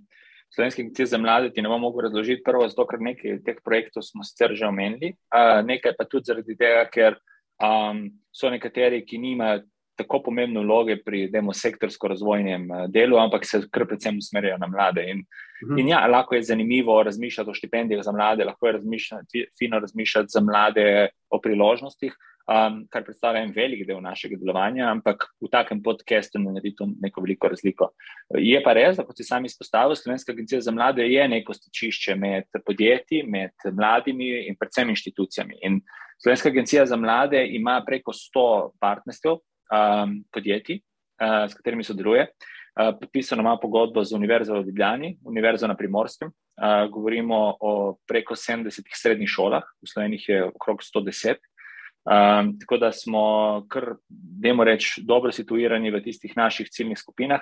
[0.54, 4.04] slovenski agencije za mlade, ti ne bom mogel razložiti, prvo, zato ker nekaj teh projektov
[4.04, 7.16] smo sicer že omenili, uh, nekaj pa tudi zaradi tega, ker
[7.62, 9.62] um, so nekateri, ki nimajo
[9.96, 15.06] tako pomembne vloge pri demo sektorsko-razvojnem uh, delu, ampak se kar predvsem usmerjajo na mlade.
[15.10, 15.24] In,
[15.64, 15.78] mhm.
[15.78, 20.36] in ja, lahko je zanimivo razmišljati o štipendijah za mlade, lahko je razmišljati, fino razmišljati
[20.36, 22.16] za mlade o priložnostih.
[22.44, 26.84] Um, kar predstavlja en velik del našega delovanja, ampak v takem podkastu ne naredi to
[27.00, 27.86] neko veliko razliko.
[28.36, 32.18] Je pa res, da kot si sami izpostavili, Slovenska agencija za mlade je neko stičišče
[32.20, 35.56] med podjetji, med mladimi in predvsem inštitucijami.
[35.64, 35.80] In
[36.20, 39.38] Slovenska agencija za mlade ima preko 100 partnerstv
[39.70, 40.80] um, podjetij,
[41.22, 42.26] uh, s katerimi sodeluje.
[42.74, 46.28] Uh, podpisano ima pogodbo z Univerzo v Ljubljani, Univerzo na Primorskem.
[46.28, 51.36] Uh, govorimo o preko 70 srednjih šolah, v Sloveniji je okrog 110.
[52.04, 57.40] Um, tako da smo kar, dajmo reči, dobro situirani v tistih naših ciljnih skupinah.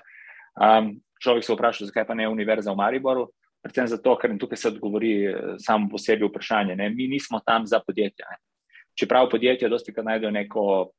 [0.54, 3.30] Um, človek se vpraša, zakaj pa ne Univerza v Mariboru.
[3.62, 5.12] Predvsem zato, ker tukaj se odgovori
[5.58, 6.76] samo posebej vprašanje.
[6.76, 6.90] Ne?
[6.90, 8.26] Mi nismo tam za podjetja.
[8.30, 8.38] Ne?
[8.98, 10.90] čeprav podjetja dosti krat najdejo neko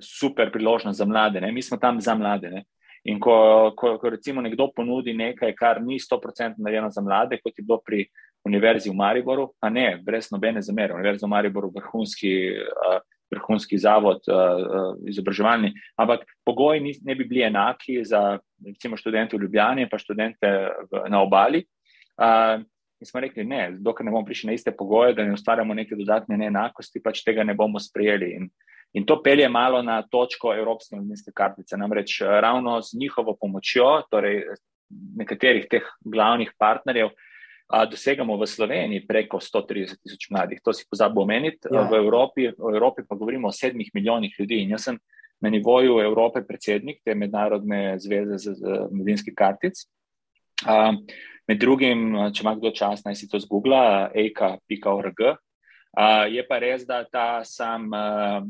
[0.00, 1.52] super priložnost za mlade, ne?
[1.52, 2.50] mi smo tam za mlade.
[2.50, 2.64] Ne?
[3.04, 7.58] In ko, ko, ko recimo nekdo ponudi nekaj, kar ni 100% narejeno za mlade, kot
[7.58, 8.06] je bilo pri
[8.44, 10.94] Univerzi v Mariboru, pa ne, brez nobene zamere.
[10.94, 12.98] Univerza v Mariboru vrhunski, uh,
[13.32, 19.36] vrhunski zavod, uh, uh, izobraževalni, ampak pogoji ni, ne bi bili enaki za recimo študente
[19.36, 20.52] v Ljubljani, pa študente
[20.92, 21.64] v, na obali.
[22.20, 22.64] Uh,
[23.02, 25.96] In smo rekli, ne, dokler ne bomo prišli na iste pogoje, da ne ustvarjamo neke
[25.98, 28.30] dodatne neenakosti, pač tega ne bomo sprejeli.
[28.38, 28.46] In,
[28.94, 31.76] in to pelje malo na točko Evropske mladinske kartice.
[31.76, 34.42] Namreč eh, ravno z njihovo pomočjo, torej
[35.16, 37.10] nekaterih teh glavnih partnerjev,
[37.68, 40.60] a, dosegamo v Sloveniji preko 130 tisoč mladih.
[40.62, 41.72] To si pozabo omeniti.
[41.72, 41.88] Ja.
[41.90, 44.60] V, Evropi, v Evropi pa govorimo o sedmih milijonih ljudi.
[44.62, 44.98] In jaz sem
[45.40, 49.86] na nivoju Evrope predsednik te mednarodne zveze z, z mladinskih kartic.
[50.66, 50.92] A,
[51.44, 55.18] Med drugim, če ima kdo čas, naj si to zgoogla, eka.org.
[55.94, 58.42] Uh, je pa res, da ta sam uh,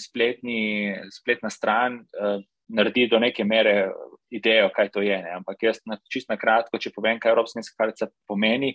[0.00, 2.40] spletni, spletna stran uh,
[2.74, 3.92] naredi do neke mere
[4.34, 5.14] idejo, kaj to je.
[5.22, 5.36] Ne?
[5.38, 8.72] Ampak jaz na, čist na kratko, če povem, kaj Evropska kartica pomeni,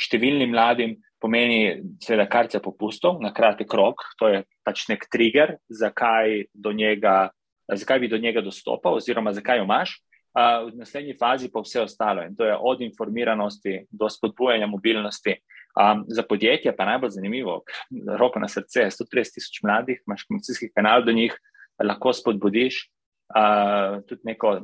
[0.00, 6.48] številnim mladim pomeni seveda kartica popustov na kratek rok, to je pač nek trigger, zakaj,
[6.76, 7.30] njega,
[7.72, 9.96] zakaj bi do njega dostopal oziroma zakaj jo imaš
[10.36, 12.22] v naslednji fazi pa vse ostalo.
[12.22, 15.36] In to je od informiranosti do spodbujanja mobilnosti.
[15.76, 17.60] Um, za podjetje pa najbolj zanimivo,
[18.18, 21.34] roko na srce, 130 tisoč mladih, imaš komunikacijski kanal do njih,
[21.84, 22.78] lahko spodbudiš
[23.36, 24.60] uh, tudi neko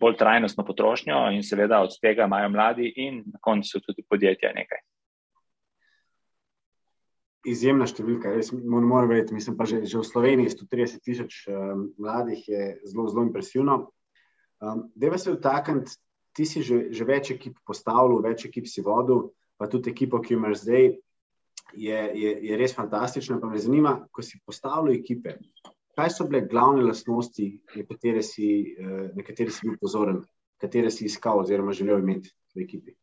[0.00, 4.82] bolj trajnostno potrošnjo, in seveda od tega imajo mladi, in na koncu tudi podjetja nekaj.
[7.46, 9.34] Izjemna številka, res moram verjeti.
[9.34, 13.78] Mislim pa, že, že v Sloveniji 130 tisoč um, mladih je zelo, zelo impresivno.
[14.62, 15.94] Um, Deva se vtakniti,
[16.34, 19.30] ti si že, že več ekip postavil, več ekip si vodil,
[19.62, 20.88] pa tudi ekipo, ki jo imaš zdaj,
[21.78, 23.38] je, je, je res fantastična.
[23.40, 25.36] Pa me zanima, ko si postavil ekipe,
[25.94, 27.46] kaj so bile glavne lastnosti,
[27.76, 30.18] na katere si, uh, na katere si bil pozoren,
[30.58, 32.96] katere si iskal oziroma želel imeti v ekipi.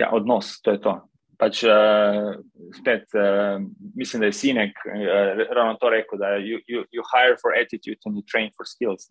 [0.00, 0.96] Ja, odnos, to je to.
[1.36, 2.32] Pač, uh,
[2.72, 3.60] spet, uh,
[3.92, 8.00] mislim, da je Sinek uh, ravno to rekel, da you, you, you hire for attitude
[8.08, 9.04] and you train for skills.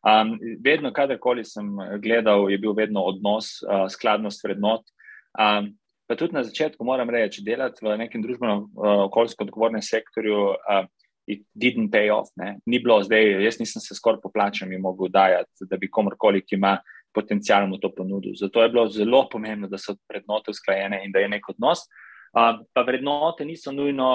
[0.00, 4.88] Um, vedno, kadarkoli sem gledal, je bil vedno odnos, uh, skladnost vrednot.
[5.36, 5.72] Um,
[6.08, 10.54] pa tudi na začetku moram reči, delati v nekem družbeno-okoljsko uh, odgovornem sektorju.
[10.56, 10.86] Uh,
[11.28, 12.30] It didn't pay off.
[12.40, 12.54] Ne.
[12.64, 16.56] Ni bilo zdaj, jaz nisem se skoraj po plačami mogel dajati, da bi komorkoli, ki
[16.56, 16.70] ima
[17.12, 18.32] potencial, mu to ponudil.
[18.32, 21.84] Zato je bilo zelo pomembno, da so prednote usklajene in da je nek odnos.
[21.84, 24.08] Uh, Pa vrednote niso nujno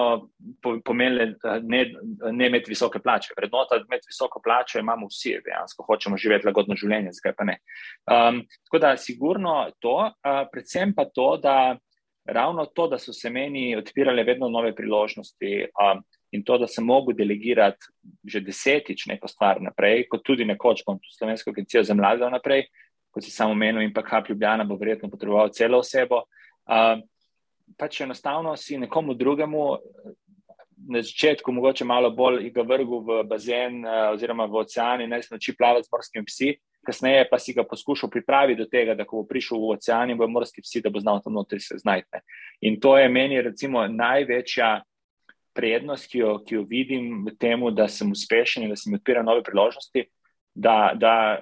[0.85, 1.85] pomenile ne,
[2.31, 3.33] ne imeti visoke plače.
[3.37, 7.57] Vrednota imeti visoko plačo imamo vsi, dejansko hočemo živeti lagodno življenje, zakaj pa ne.
[8.05, 11.57] Um, tako da, sigurno to, uh, predvsem pa to, da
[12.25, 16.85] ravno to, da so se meni odpirale vedno nove priložnosti um, in to, da sem
[16.85, 17.91] mogel delegirati
[18.23, 22.67] že desetič neko stvar naprej, kot tudi nekoč bom tu Slovensko agencijo za mlade naprej,
[23.13, 26.23] kot si samo menil, in pa Hap Ljubljana bo verjetno potreboval celo osebo.
[26.65, 27.03] Um,
[27.77, 29.63] pač enostavno si nekomu drugemu
[30.89, 35.23] na začetku mogoče malo bolj ga vrgu v bazen uh, oziroma v ocean in naj
[35.23, 36.49] se nauči plavati z morskimi psi,
[36.85, 40.17] kasneje pa si ga poskušal pripraviti do tega, da ko bo prišel v ocean in
[40.19, 42.19] bo morski psi, da bo znal tam notri se znajti.
[42.61, 44.81] In to je meni recimo največja
[45.53, 48.97] prednost, ki jo, ki jo vidim v tem, da sem uspešen in da se mi
[48.99, 50.07] odpira nove priložnosti.
[50.53, 51.41] Da, da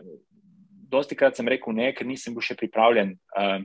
[0.91, 3.15] dosti krat sem rekel ne, ker nisem bil še pripravljen.
[3.35, 3.63] Uh,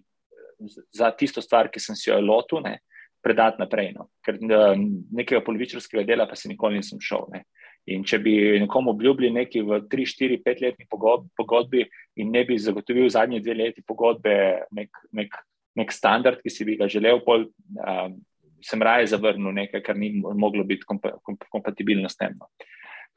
[0.95, 2.63] za tisto stvar, ki sem si jo lotil.
[2.65, 2.79] Ne.
[3.27, 3.91] predati naprej.
[3.97, 4.07] No.
[4.23, 7.27] Ker nekega polovičarskega dela pa se nikoli nisem šel.
[7.35, 7.43] Ne.
[7.91, 11.85] In če bi nekomu obljubili nekaj v 3, 4, 5 letni pogodbi
[12.23, 14.33] in ne bi zagotovil zadnje dve leti pogodbe,
[14.75, 15.37] nek, nek,
[15.79, 17.47] nek standard, ki si bi ga želel, pol,
[17.79, 18.17] um,
[18.65, 21.15] sem raje zavrnil nekaj, kar ni moglo biti kompa,
[21.51, 22.35] kompatibilno s tem.
[22.39, 22.51] No.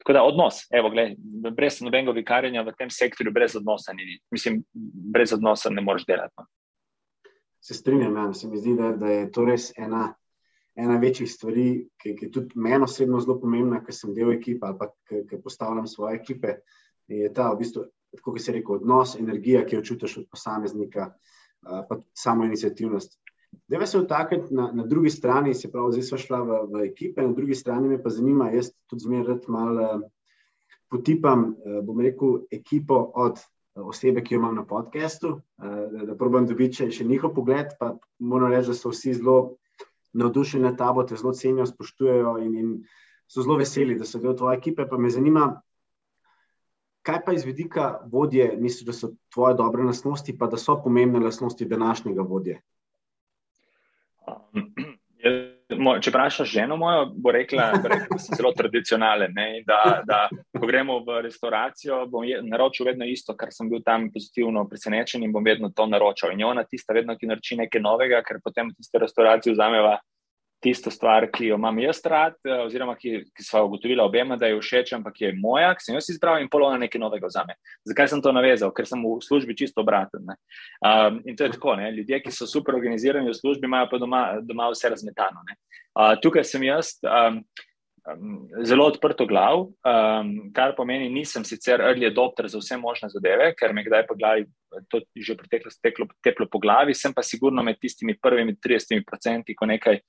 [0.00, 1.18] Tako da odnos, evo, gled,
[1.54, 4.62] brez nobenega vikarjenja v tem sektorju, brez odnosa, ni, mislim,
[5.14, 6.34] brez odnosa ne moreš delati.
[6.38, 6.46] No.
[7.60, 8.32] Se strinjam, ja.
[8.32, 10.08] se mi zdi, da, da je to res ena
[10.80, 14.68] ena večjih stvari, ki, ki je tudi meni osebno zelo pomembna, ker sem del ekipe
[14.68, 14.90] ali pa
[15.28, 16.60] ki postavljam svoje ekipe,
[17.10, 17.84] je ta v bistvu,
[18.20, 21.10] kako se reče, odnos, energija, ki jo čutiš od posameznika,
[21.60, 23.18] pa samo inicijativnost.
[23.68, 27.22] Deva se vtakniti na, na drugi strani, se pravi, zdaj smo šla v, v ekipe,
[27.26, 29.88] na drugi strani me pa zanima, jaz tudi zmeraj malo
[30.90, 31.52] potipam,
[31.86, 33.42] bom rekel, ekipo od
[33.74, 38.52] osebe, ki jo imam na podkastu, da, da probam dobiti še njihov pogled, pa moram
[38.52, 39.56] reči, da so vsi zelo
[40.12, 42.70] navdušeni nad tabo, te zelo cenijo, spoštujejo in, in
[43.30, 44.88] so zelo veseli, da so del tvoje ekipe.
[44.90, 45.46] Pa me zanima,
[47.06, 51.22] kaj pa iz vidika vodje, misliš, da so tvoje dobre lasnosti, pa da so pomembne
[51.24, 52.60] lasnosti današnjega vodje?
[55.80, 59.32] Um, če vprašaš ženo mojo, bo rekla, bo rekla da sem zelo tradicionalen.
[59.66, 60.18] Da, da,
[60.58, 65.24] ko gremo v restavracijo, bom je, naročil vedno isto, kar sem bil tam pozitivno presenečen
[65.24, 66.34] in bom vedno to naročil.
[66.34, 69.96] In ona tista vedno, ki naroči nekaj novega, ker potem tiste restauracije vzameva
[70.60, 74.46] tisto stvar, ki jo imam jaz rad, eh, oziroma ki, ki smo ugotovili obema, da
[74.46, 77.56] je všeč, ampak je moja, ki sem jo izbral in polovna nekaj novega za me.
[77.88, 78.72] Zakaj sem to navezal?
[78.76, 80.28] Ker sem v službi čisto obraten.
[80.84, 81.90] Um, in to je tako, ne?
[81.96, 85.42] ljudje, ki so super organizirani v službi, imajo pa doma, doma vse razmetano.
[85.96, 86.96] Uh, tukaj sem jaz.
[87.04, 87.42] Um,
[88.64, 93.74] Zelo odprto glav, um, kar pomeni, nisem sicer early adopter za vse možne zadeve, ker
[93.76, 94.46] me kdaj po glavi,
[94.88, 99.68] to že preteklo, teklo, teplo po glavi, sem pa sigurno med tistimi prvimi 30%, ko
[99.68, 100.00] nekaj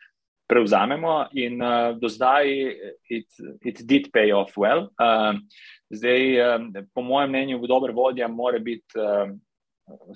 [0.52, 2.50] prevzamemo, in uh, do zdaj
[3.10, 3.28] it,
[3.64, 4.90] it did pay off well.
[5.00, 5.40] Uh,
[5.90, 9.38] zdaj, um, po mojem mnenju, dober vodja mora biti um,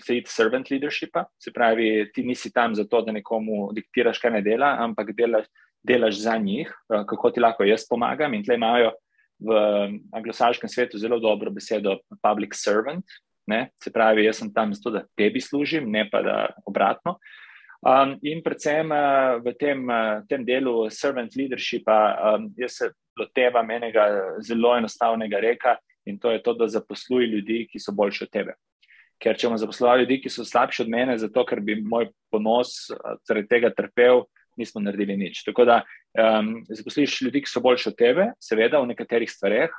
[0.03, 4.73] seat servant leadershipa, se pravi, ti nisi tam zato, da nekomu diktiraš, kaj ne dela,
[4.83, 5.47] ampak delaš,
[5.87, 8.35] delaš za njih, uh, kako ti lahko jaz pomagam.
[8.35, 8.91] In tle imajo
[9.39, 9.55] v
[10.15, 13.07] anglosaškem svetu zelo dobro besedo public servant.
[13.47, 13.69] Ne?
[13.79, 17.15] Se pravi, jaz sem tam zato, da tebi služim, ne pa da obratno.
[17.15, 17.44] Uh,
[17.85, 23.69] Um, in predvsem uh, v tem, uh, tem delu servant leadershipa, um, jaz se lotevam
[23.69, 24.05] enega
[24.41, 25.75] zelo enostavnega reka
[26.09, 28.55] in to je to, da zaposluj ljudi, ki so boljši od tebe.
[29.21, 32.89] Ker če bomo zaposlovali ljudi, ki so slabši od mene, zato ker bi moj ponos
[33.25, 34.25] zaradi tega trpel,
[34.57, 35.43] nismo naredili nič.
[35.45, 35.79] Tako da
[36.15, 39.73] um, zaposliš ljudi, ki so boljši od tebe, seveda v nekaterih stvareh.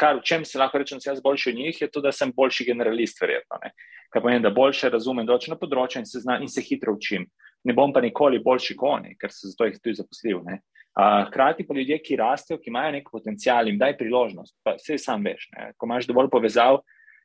[0.00, 2.12] Kar v čem se lahko rečem, da sem jaz boljši od njih, je to, da
[2.12, 3.58] sem boljši generalist, verjetno.
[3.64, 3.72] Ne?
[4.12, 7.26] Kar pomeni, da boljše razumem določeno področje in se, zna, in se hitro učim.
[7.64, 10.42] Ne bom pa nikoli boljši kot oni, ker se zato jih tudi zaposlil.
[10.42, 14.56] Uh, hkrati pa ljudje, ki rastejo, ki imajo nek potencial, jim daj priložnost.
[14.64, 15.48] Pa vse sam veš.
[15.56, 15.70] Ne?
[15.76, 16.82] Ko imaš dovolj povezav,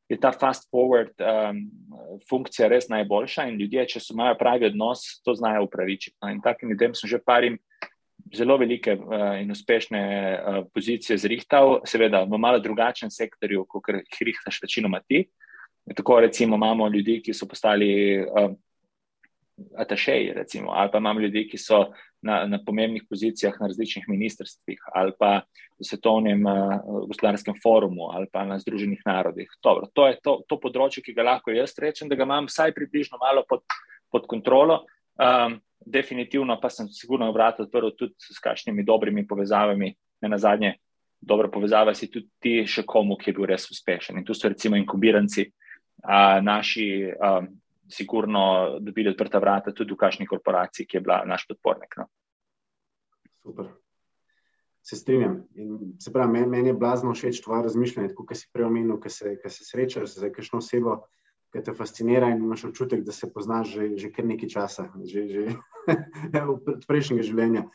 [0.07, 1.65] je ta fast forward um,
[2.29, 6.15] funkcija res najboljša in ljudje, če so imajo pravi odnos, to znajo upravičiti.
[6.23, 7.59] No, in takim ljudem sem že parim
[8.35, 14.23] zelo velike uh, in uspešne uh, pozicije zrihtal, seveda v malo drugačnem sektorju, kot jih
[14.31, 15.25] rihtaš večinoma ti.
[15.95, 18.51] Tako recimo imamo ljudi, ki so postali uh,
[19.77, 21.85] atašeji, recimo, ali pa imamo ljudi, ki so
[22.21, 25.41] na, na pomembnih pozicijah na različnih ministrstvih, ali pa
[25.79, 29.49] v svetovnem uh, gospodarskem forumu, ali pa na Združenih narodih.
[29.63, 32.75] Dobro, to je to, to področje, ki ga lahko jaz rečem, da ga imam vsaj
[32.75, 33.63] približno malo pod,
[34.11, 34.83] pod kontrolo.
[35.17, 40.75] Um, definitivno pa sem sigurno vrat odprl tudi s kakšnimi dobrimi povezavami, ne na zadnje.
[41.21, 44.19] Dobro povezava si tudi ti še komu, ki je bil res uspešen.
[44.19, 45.47] In tu so recimo inkubiranci,
[46.03, 47.47] a, naši um,
[47.89, 51.97] sigurno dobili odprta vrata tudi v kakšni korporaciji, ki je bila naš podpornik.
[51.97, 52.05] No.
[53.41, 53.71] Super.
[54.85, 55.41] Se strinjam.
[55.55, 59.09] In se pravi, meni, meni je blazno všeč tvoje razmišljanje, kot si prej omenil, ki
[59.09, 60.99] se, se srečaš z kakšno osebo,
[61.53, 65.27] ki te fascinira in imaš občutek, da se poznaš že, že kar nekaj časa, že,
[65.27, 65.43] že
[66.53, 67.67] od prejšnjega življenja.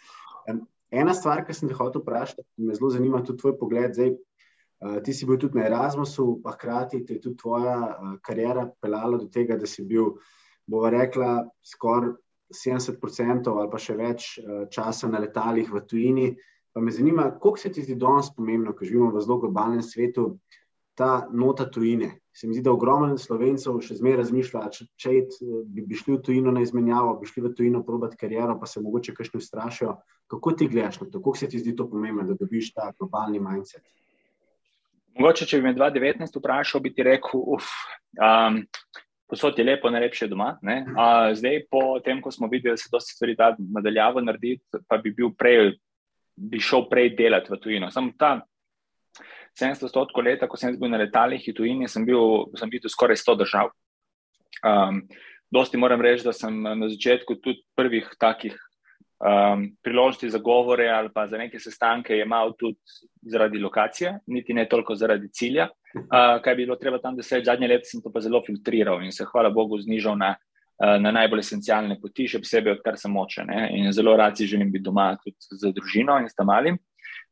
[0.93, 3.97] Ena stvar, ki sem te hotel vprašati, me zelo zanima tudi tvoj pogled.
[3.97, 4.13] Zdaj,
[5.07, 9.31] ti si bil tudi na Erasmusu, pa hkrati te je tudi tvoja karijera pelala do
[9.33, 10.19] tega, da si bil,
[10.69, 12.13] bova rekla, skoraj
[12.53, 14.27] 70% ali pa še več
[14.73, 16.27] časa na letalih v tujini.
[16.73, 20.39] Pa me zanima, koliko se ti zdi danes pomembno, ko živimo v zelo globalnem svetu,
[20.97, 22.22] ta nota tujine.
[22.33, 25.11] Se mi zdi, da ogromno slovencev še zmeraj razmišlja, če, če
[25.69, 28.81] bi, bi šli v tujino na izmenjavo, bi šli v tujino probati kariero, pa se
[28.81, 29.99] mogoče kakšni ustrašijo.
[30.33, 33.43] Kako ti gledaš na to, koliko se ti zdi to pomembno, da dobiš ta globalni
[33.43, 33.85] mindset?
[35.19, 37.69] Mogoče, če bi me 2019 vprašal, bi ti rekel, uf,
[38.17, 38.63] um,
[39.29, 40.55] posod je lepo, najlepše doma.
[40.97, 44.97] A, zdaj, po tem, ko smo videli, da se dosti stvari da nadaljavo narediti, pa
[45.05, 45.75] bi bil prej,
[46.37, 47.93] bi šel prej delati v tujino.
[47.93, 48.39] Samo ta
[49.59, 53.37] 700 let, ko sem bil na letalih v tujini, sem bil, sem bil skoraj 100
[53.45, 53.73] držav.
[54.63, 55.03] Um,
[55.53, 58.57] dosti moram reči, da sem na začetku tudi prvih takih
[59.23, 62.79] um, priložnosti za govore ali pa za neke sestanke imel tudi
[63.23, 65.69] zaradi lokacije, niti ne toliko zaradi cilja.
[65.95, 69.03] Uh, kaj bi bilo treba tam, da se zadnje leto sem to pa zelo filtriral
[69.03, 70.35] in se, hvala Bogu, znižal na,
[70.81, 73.45] uh, na najbolj esencialne poti, še posebej, odkar sem moče.
[73.45, 73.69] Ne?
[73.77, 76.79] In zelo rad si želim biti doma tudi z družino in s tam malim,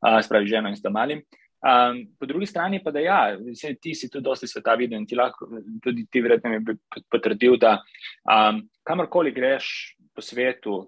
[0.05, 1.25] uh, spravi ženo in s tam malim.
[1.61, 3.37] Um, po drugi strani pa, da ja,
[3.83, 5.45] ti si tudi dosti sveta videl in ti lahko
[5.85, 6.75] tudi ti verjetno mi bi
[7.13, 7.75] potrdil, da
[8.25, 10.79] um, kamorkoli greš po svetu,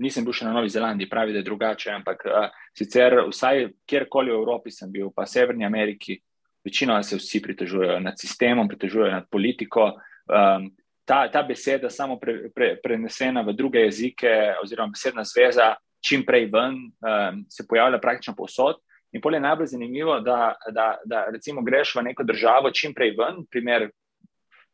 [0.00, 4.32] nisem bil še na Novi Zelandiji, pravi, da je drugače, ampak uh, sicer vsaj kjerkoli
[4.32, 6.16] v Evropi sem bil, pa Severni Ameriki,
[6.64, 9.90] večino se vsi pritožujejo nad sistemom, pritožujejo nad politiko.
[10.32, 10.70] Um,
[11.04, 16.48] ta, ta beseda, samo pre, pre, prenesena v druge jezike, oziroma besedna zveza, čim prej
[16.54, 18.80] ven, um, se pojavlja praktično povsod.
[19.12, 23.12] In pol je najbolj zanimivo, da, da, da recimo greš v neko državo čim prej
[23.18, 23.44] ven.
[23.50, 23.90] Primer,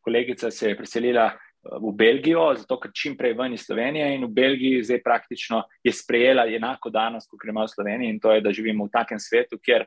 [0.01, 1.29] kolegica se je preselila
[1.63, 5.91] v Belgijo, zato ker čim prej ven iz Slovenije in v Belgiji zdaj praktično je
[5.91, 9.59] sprejela enako danes, kot ima v Sloveniji in to je, da živimo v takem svetu,
[9.59, 9.83] kjer,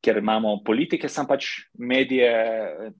[0.00, 2.32] kjer imamo politike, sem pač medije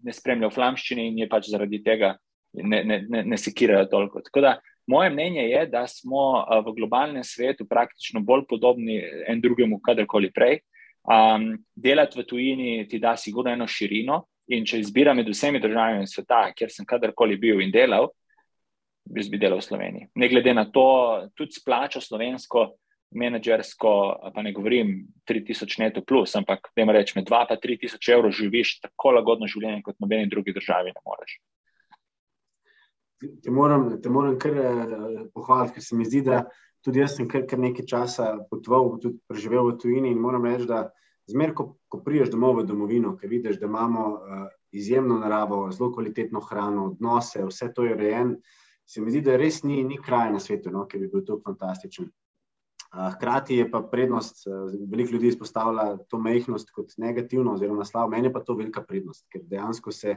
[0.02, 2.18] ne spremljajo v flamščini in je pač zaradi tega
[2.52, 4.20] ne, ne, ne, ne sekirajo toliko.
[4.20, 9.80] Tako da moje mnenje je, da smo v globalnem svetu praktično bolj podobni en drugemu,
[9.80, 10.60] kadarkoli prej.
[11.02, 16.08] Um, delati v tujini ti da sigurno eno širino, In če izbiram med vsemi državami
[16.10, 18.10] sveta, kjer sem kadarkoli bil in delal,
[19.14, 20.08] jaz bi delal v Sloveniji.
[20.18, 20.86] Ne glede na to,
[21.38, 22.72] tudi splačo slovensko,
[23.22, 23.92] menedžersko,
[24.34, 24.94] pa ne govorim
[25.28, 29.46] 3000 neto plus, ampak da ima reč med 2 in 3000 evrov živiš tako lagodno
[29.46, 31.38] življenje, kot nobeni drugi državi ne moreš.
[33.44, 36.42] Te moram, te moram kar eh, pohvaliti, ker se mi zdi, da
[36.84, 40.66] tudi jaz sem kar, kar nekaj časa potoval, tudi preživel v tujini in moram reči,
[40.70, 40.88] da
[41.30, 45.92] Zmer, ko, ko priješ domov v domovino, ki vidiš, da imamo uh, izjemno naravo, zelo
[45.94, 48.34] kvalitetno hrano, odnose, vse to je rejen,
[48.88, 51.40] se mi zdi, da res ni, ni kraj na svetu, no, ki bi bil tako
[51.46, 52.10] fantastičen.
[52.92, 58.10] Uh, hkrati je pa prednost, uh, veliko ljudi izpostavlja to mehkost kot negativno, oziroma slabo.
[58.16, 60.16] Meni je pa to velika prednost, ker dejansko se,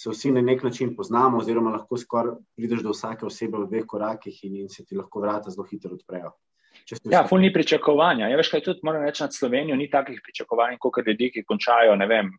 [0.00, 3.86] se vsi na nek način poznamo, oziroma lahko skoraj prideš do vsake osebe v dveh
[3.86, 6.32] korakih in, in se ti lahko vrata zelo hitro odprejo.
[7.04, 8.30] Ja, ful ni pričakovanja.
[8.30, 11.98] Ja, veš, kaj tudi moram reči nad Slovenijo, ni takih pričakovanj, kot ljudi, ki končajo,
[12.00, 12.30] ne vem,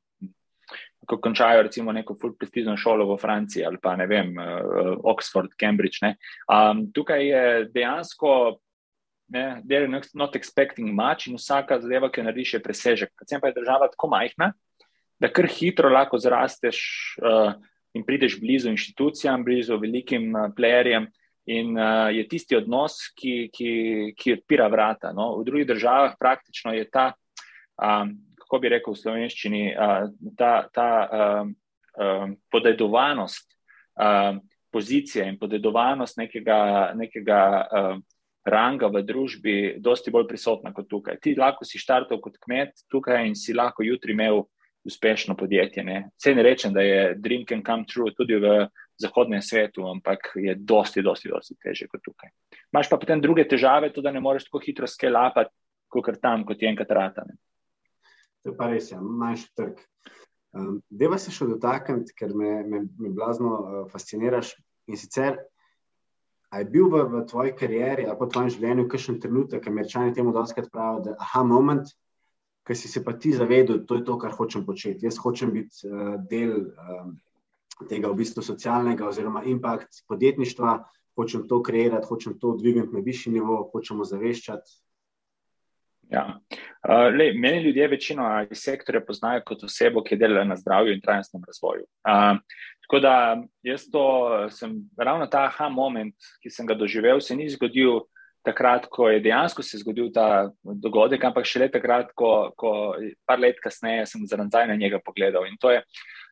[1.06, 5.54] ko končajo recimo neko ful prestižno šolo v Franciji ali pa ne vem, uh, Oxford,
[5.60, 6.02] Cambridge.
[6.48, 7.46] Um, tukaj je
[7.76, 8.34] dejansko,
[9.36, 13.14] ne, they're not expecting much in vsaka zadeva, ki jo narediš, je presežek.
[13.20, 14.54] Predvsem pa je država tako majhna,
[15.22, 16.80] da kar hitro lahko zrasteš
[17.22, 17.54] uh,
[17.94, 21.10] in prideš blizu inštitucijam, blizu velikim uh, playerjem.
[21.52, 23.72] In uh, je tisti odnos, ki, ki,
[24.18, 25.10] ki odpira vrata.
[25.14, 25.34] No?
[25.40, 27.12] V drugih državah praktično je ta,
[27.82, 30.06] um, kako bi rekel v slovenščini, uh,
[30.38, 31.56] ta, ta um,
[31.98, 33.50] um, podedovanost
[33.98, 34.40] um,
[34.72, 36.62] pozicije in podedovanost nekega,
[36.96, 38.06] nekega um,
[38.46, 41.20] ranga v družbi, dosti bolj prisotna kot tukaj.
[41.22, 44.46] Ti lahko si štartov kot kmet tukaj in si lahko jutri imel
[44.84, 45.84] uspešno podjetje.
[45.84, 45.98] Ne?
[46.18, 48.68] Vse ne rečem, da je dream can come true tudi v
[49.02, 52.30] zahodnem svetu, ampak je dosti, dosti, dosti teže kot tukaj.
[52.74, 55.54] Imáš pa potem druge težave, tudi da ne moreš tako hitro skelapati,
[55.92, 57.38] kot tam, kot je enkrat ratane.
[58.42, 59.82] To je pa res, ja, manjši trg.
[60.52, 64.56] Um, deva se še dotakniti, ker me, me, me blazno uh, fasciniraš.
[64.90, 65.38] In sicer,
[66.52, 70.16] a je bil v, v tvoji karieri ali pa v tvojem življenju kakšen trenutek, američani
[70.18, 71.94] temu doskrat pravijo, da aha, moment,
[72.72, 75.06] ki si se pa ti zavedel, to je to, kar hočem početi.
[75.06, 77.18] Jaz hočem biti uh, del um,
[77.90, 80.78] tega v bistvu socialnega oziroma impact podjetništva,
[81.20, 84.78] hočem to kreirati, hočem to dvigniti na višji nivo, hočemo zaveščati.
[86.12, 86.40] Ja.
[86.88, 91.04] Uh, lej, meni ljudje večino iz sektorja poznajo kot osebo, ki dela na zdravju in
[91.04, 91.86] trajnostnem razvoju.
[92.08, 92.40] Uh,
[92.88, 93.14] tako da
[93.68, 94.06] jaz to
[94.52, 98.06] sem ravno ta aha moment, ki sem ga doživel, se ni zgodil
[98.46, 102.96] takrat, ko je dejansko se zgodil ta dogodek, ampak šele takrat, ko, ko
[103.28, 105.46] par let kasneje sem za nazaj na njega pogledal.
[105.46, 105.84] In to je,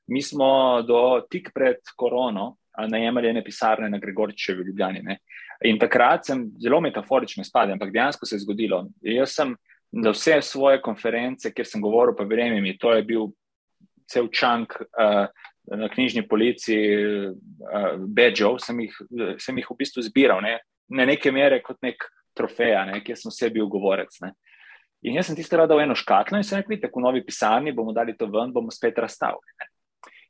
[0.09, 2.55] mi smo do tik pred korono
[2.87, 5.01] najemali ene pisarne na Gregorčevi Ljubljani.
[5.03, 5.17] Ne?
[5.65, 8.85] In takrat sem zelo metaforično spadal, ampak dejansko se je zgodilo.
[9.01, 9.55] Jaz sem
[10.03, 13.31] za vse svoje konference, kjer sem govoril, pa verjemi mi, to je bil
[14.09, 15.27] cel čank uh,
[15.69, 18.85] na knjižni policiji, uh, badžov, sem,
[19.37, 20.57] sem jih v bistvu zbiral ne?
[20.89, 22.05] Na neke mere kot nek
[22.37, 23.01] trofeja, ne?
[23.03, 24.15] kjer sem vse bil govorec.
[24.23, 24.33] Ne?
[25.07, 27.75] In jaz sem tisto rado v eno škatlo in sem rekel, tako v novi pisarni
[27.75, 29.69] bomo dali to ven, bomo spet razstavili.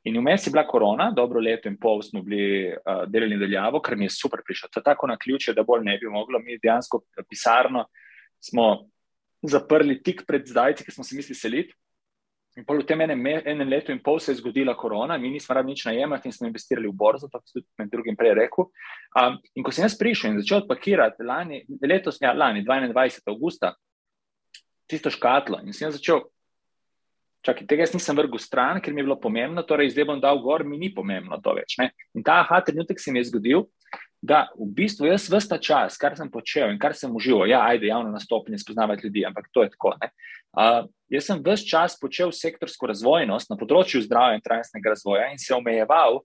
[0.08, 3.98] In vmes je bila korona, dobro leto in pol smo bili uh, delali nadaljavo, kar
[4.00, 4.70] mi je super prišlo.
[4.72, 6.40] To je tako na ključe, da bolj ne bi moglo.
[6.40, 7.84] Mi dejansko pisarno
[8.40, 8.86] smo
[9.42, 11.76] zaprli tik pred zdajci, ki smo se mislili seliti.
[12.58, 15.76] In v tem enem, enem letu in pol se je zgodila korona, mi nismo rabili
[15.76, 18.66] nič najemati in smo investirali v borzo, tako sem tudi med drugim prej rekel.
[19.14, 23.22] Um, in ko sem jaz prišel in začel odpakirati lani, letos, ja, lani, 22.
[23.30, 23.76] augusta,
[24.90, 26.26] tisto škatlo in sem začel
[27.40, 30.42] Čakaj, tega jaz nisem vrgel stran, ker mi je bilo pomembno, torej zdaj bom dal
[30.44, 31.78] gor, mi ni pomembno to več.
[31.80, 31.86] Ne?
[32.12, 33.64] In ta aha trenutek se mi je zgodil,
[34.22, 37.88] da v bistvu jaz vsta čas, kar sem počel in kar sem užival, ja, ajde,
[37.88, 39.94] javno nastopanje, spoznavati ljudi, ampak to je tako.
[39.96, 45.40] Uh, jaz sem vse čas počel sektorsko razvojnost na področju zdravja in trajnostnega razvoja in
[45.40, 46.20] se omejeval.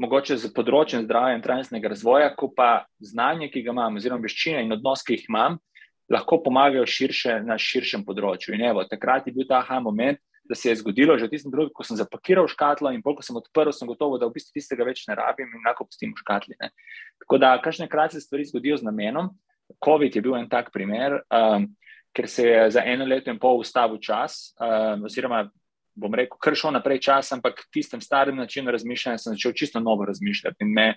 [0.00, 4.64] Mogoče z področjem zdravja in trajnostnega razvoja, ko pa znanje, ki ga imam, oziroma veščine
[4.64, 5.58] in odnos, ki jih imam,
[6.10, 8.56] lahko pomagajo širše na širšem področju.
[8.56, 10.18] In evo, takrat je bil ta aha moment,
[10.50, 13.36] da se je zgodilo, že v tistem trenutku, ko sem zapakiral škatlo in ko sem
[13.38, 16.58] odprl, sem gotovo, da v bistvu tistega več ne rabim in lahko pustim v škatli.
[16.58, 16.72] Ne.
[17.22, 19.30] Tako da, kakšne kratke stvari zgodijo z namenom.
[19.78, 21.68] COVID je bil en tak primer, um,
[22.10, 25.44] ker se je za eno leto in pol ustavil čas, um, oziroma
[25.94, 30.02] bom rekel, kar šel naprej čas, ampak tistem starem načinu razmišljanja sem začel čisto novo
[30.10, 30.66] razmišljati.
[30.66, 30.88] In, me,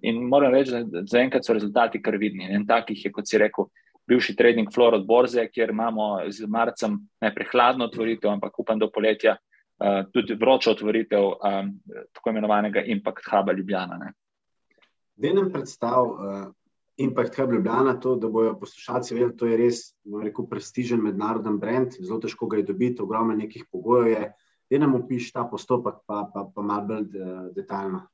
[0.00, 2.48] in moram reči, da zaenkrat so rezultati kar vidni.
[2.48, 3.68] En takih je, kot si rekel,
[4.06, 8.90] bivši trading floor od Borze, kjer imamo z marcem najprej hladno otvoritev, ampak upam do
[8.90, 11.72] poletja uh, tudi vročo otvoritev um,
[12.12, 14.12] tako imenovanega Impact Huba Ljubljana.
[15.16, 16.52] Denem predstav uh,
[16.96, 19.80] Impact Hub Ljubljana, to, da bojo poslušalci vedeli, to je res,
[20.22, 24.32] rekel, prestižen mednaroden brand, zelo težko ga je dobiti, ogromno nekih pogojev je.
[24.70, 27.08] Denem opiš ta postopek, pa, pa, pa malo bolj
[27.54, 28.04] detaljno.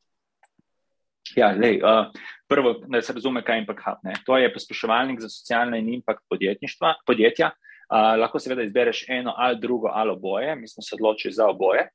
[1.36, 2.06] Ja, lej, uh,
[2.48, 3.98] prvo, da se razume, kaj je Impact Hub.
[4.02, 4.14] Ne.
[4.26, 6.24] To je pospeševalnik za socialne in impact
[7.06, 7.50] podjetja.
[7.90, 11.88] Uh, lahko seveda izbereš eno ali drugo ali oboje, mi smo se odločili za oboje.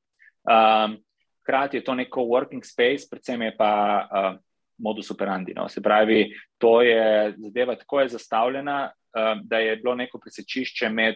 [0.44, 0.98] Um,
[1.42, 3.72] hkrati je to neko working space, predvsem je pa
[4.12, 4.40] uh,
[4.78, 5.54] modus operandi.
[5.56, 5.70] No.
[5.70, 11.16] Se pravi, to je zadeva tako je zastavljena, uh, da je bilo neko presečišče med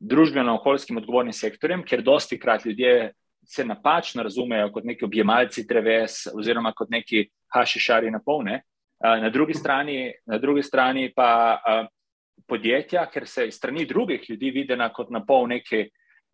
[0.00, 3.12] družbeno-okoljskim odgovornim sektorjem, ker dosti krat ljudje
[3.44, 8.62] se napačno razumejo kot neki objemalci dreves oziroma kot neki hašišari na polne.
[9.02, 11.58] Na drugi strani, na drugi strani pa
[12.48, 15.84] podjetja, ker se strani drugih ljudi videna kot na pol neki,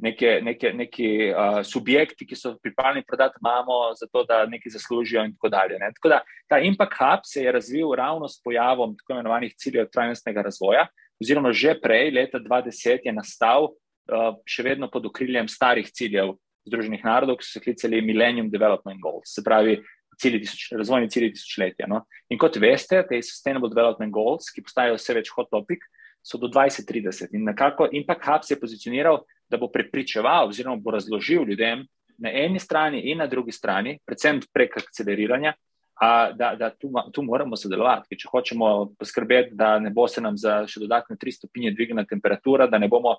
[0.02, 5.34] neki, neki, neki uh, subjekti, ki so pripravljeni prodati mamo, zato da nekaj zaslužijo in
[5.36, 5.78] tako dalje.
[5.80, 5.90] Ne.
[5.96, 10.42] Tako da ta Impact Hub se je razvil ravno s pojavom tako imenovanih ciljev trajnostnega
[10.42, 10.86] razvoja,
[11.22, 16.36] oziroma že prej, leta 2010, je nastal uh, še vedno pod okriljem starih ciljev
[16.68, 19.78] Združenih narodov, ki so se klicali Millennium Development Goals, se pravi
[20.20, 21.86] cilji tisoč, razvojni cilji tisočletja.
[21.90, 22.02] No?
[22.28, 25.86] In kot veste, te Sustainable Development Goals, ki postajajo vse več hot topic,
[26.22, 27.32] so do 2030.
[27.38, 31.86] In nekako Impact Hub se je pozicioniral, da bo prepričeval oziroma bo razložil ljudem
[32.18, 35.54] na eni strani in na drugi strani, predvsem prek akceleriranja,
[36.00, 38.18] a, da, da tu, tu moramo sodelovati.
[38.18, 42.66] Če hočemo poskrbeti, da ne bo se nam za še dodatne tri stopinje dvignila temperatura,
[42.70, 43.16] da ne bomo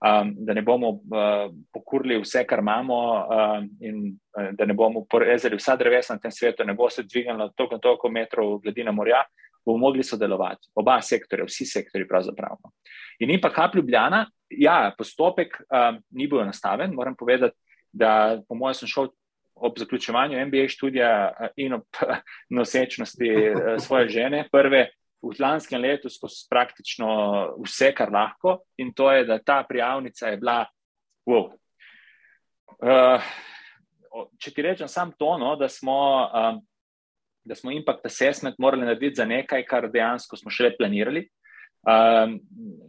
[0.00, 5.04] um, da ne bomo uh, pokurili vse, kar imamo, uh, in uh, da ne bomo
[5.10, 8.92] porezali vsa drevesa na tem svetu, ne bo se dvignilo toliko in toliko metrov gladina
[8.92, 9.22] morja,
[9.64, 10.68] bomo mogli sodelovati.
[10.74, 12.58] Oba sektorja, vsi sektori pravzaprav.
[12.64, 12.72] No.
[13.18, 16.94] In in pa kap Ljubljana, ja, postopek um, ni bil enostaven.
[16.94, 17.56] Moram povedati,
[17.92, 19.12] da po mojem sem šel.
[19.54, 21.10] Ob zaključevanju MBA študija
[21.62, 21.84] in ob
[22.58, 23.28] nosečnosti
[23.78, 24.88] svoje žene, prve
[25.24, 27.08] v lanskem letu skozi praktično
[27.64, 30.60] vse, kar lahko, in to je, da ta prijavnica je bila.
[31.28, 31.54] Wow.
[32.84, 33.22] Uh,
[34.38, 35.96] če ti rečem samo to, no, da, smo,
[36.28, 36.60] um,
[37.44, 41.26] da smo impact assessment morali narediti za nekaj, kar dejansko smo še planirali.
[41.84, 42.38] Um,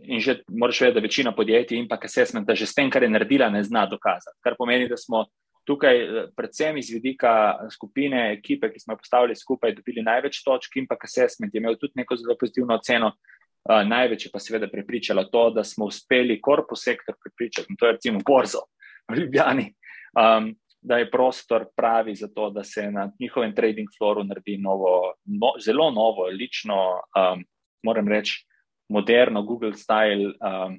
[0.08, 3.12] in že moraš vedeti, da večina podjetij impact assessment, da že s tem, kar je
[3.12, 4.40] naredila, ne zna dokazati.
[4.44, 5.26] Kar pomeni, da smo
[5.66, 10.78] tukaj, eh, predvsem iz vidika skupine, ekipe, ki smo jo postavili skupaj, dobili največ točk,
[10.78, 13.14] in pa assessment je imel tudi neko zelo pozitivno oceno.
[13.66, 17.88] Uh, največ je pa seveda prepričalo to, da smo uspeli korpus sektor prepričati, in to
[17.88, 18.60] je recimo Borzo
[19.10, 19.72] v Ljubljani,
[20.14, 20.52] um,
[20.82, 25.56] da je prostor pravi za to, da se na njihovem trading floru naredi novo, no,
[25.66, 26.78] zelo novo, lično,
[27.18, 27.42] um,
[27.84, 28.46] moram reči,
[28.90, 30.78] moderno Google style um,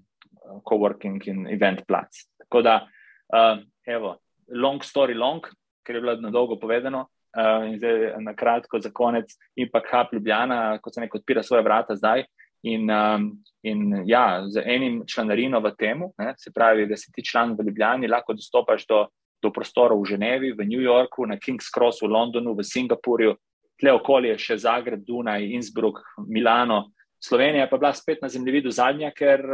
[0.62, 2.22] coworking in event plac.
[2.38, 2.86] Tako da,
[3.34, 4.14] uh, evo,
[4.48, 5.46] long story long,
[5.86, 7.06] ker je bilo na dolgo povedano.
[7.36, 11.42] Uh, in zdaj na kratko za konec, in pa Hub Ljubljana, kot se nekaj odpira
[11.42, 12.24] svoje vrata zdaj.
[12.64, 13.26] In, um,
[13.62, 17.66] in ja, z enim članarinom v temu, ne, se pravi, da si ti član v
[17.68, 19.04] Ljubljani, lahko dostopaš do,
[19.42, 23.36] do prostorov v Ženevi, v New Yorku, na King's Cross v Londonu, v Singapurju,
[23.76, 26.86] tle okolje še Zagreb, Dunaj, Innsbruck, Milano.
[27.20, 29.44] Slovenija pa je bila spet na zemljevidu zadnja, ker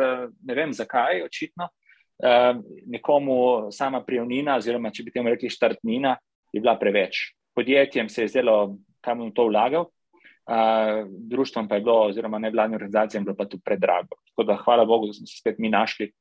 [0.43, 1.69] ne vem zakaj, očitno.
[2.23, 6.15] Ehm, nekomu sama prijavnina, oziroma če bi temu rekli štartnina,
[6.55, 7.33] je bila preveč.
[7.57, 11.03] Podjetjem se je zdelo, kam bom to vlagal, uh,
[11.33, 14.21] društvom pa je bilo, oziroma nevladnim organizacijam, bilo pa to predrago.
[14.31, 16.13] Tako da, hvala Bogu, da smo se spet mi našli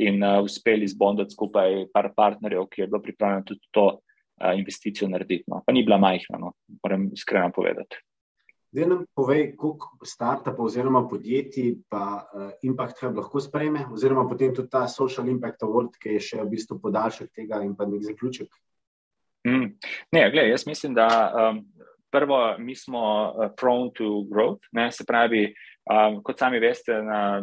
[0.00, 5.10] in uh, uspeli zbondati skupaj par partnerjev, ki je bilo pripravljeno tudi to uh, investicijo
[5.12, 5.44] narediti.
[5.52, 5.60] No.
[5.66, 6.54] Pa ni bila majhna, no.
[6.82, 8.00] moram iskreno povedati.
[8.72, 14.54] Zdaj nam povej, koliko startupov oziroma podjetij pa uh, Impact Hub lahko sprejme, oziroma potem
[14.56, 18.00] tudi ta Social Impact Award, ki je še v bistvu podaljšek tega in pa nek
[18.06, 18.48] zaključek.
[19.44, 19.74] Mm.
[20.16, 21.58] Ne, gledaj, jaz mislim, da um,
[22.08, 25.42] prvo, mi smo uh, prone to growth, ne, se pravi,
[25.92, 27.42] um, kot sami veste, na,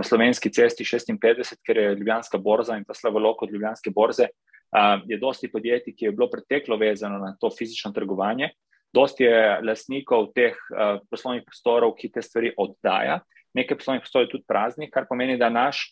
[0.00, 4.96] na slovenski cesti 56, ker je Ljubljanska borza in pa slavolok od Ljubljanske borze, uh,
[5.04, 8.48] je dosti podjetij, ki je bilo preteklo vezano na to fizično trgovanje.
[8.94, 13.18] Dosti je lastnikov teh uh, poslovnih prostorov, ki te stvari oddaja.
[13.56, 15.90] Nekaj poslovnih prostorov je tudi praznih, kar pomeni, da naš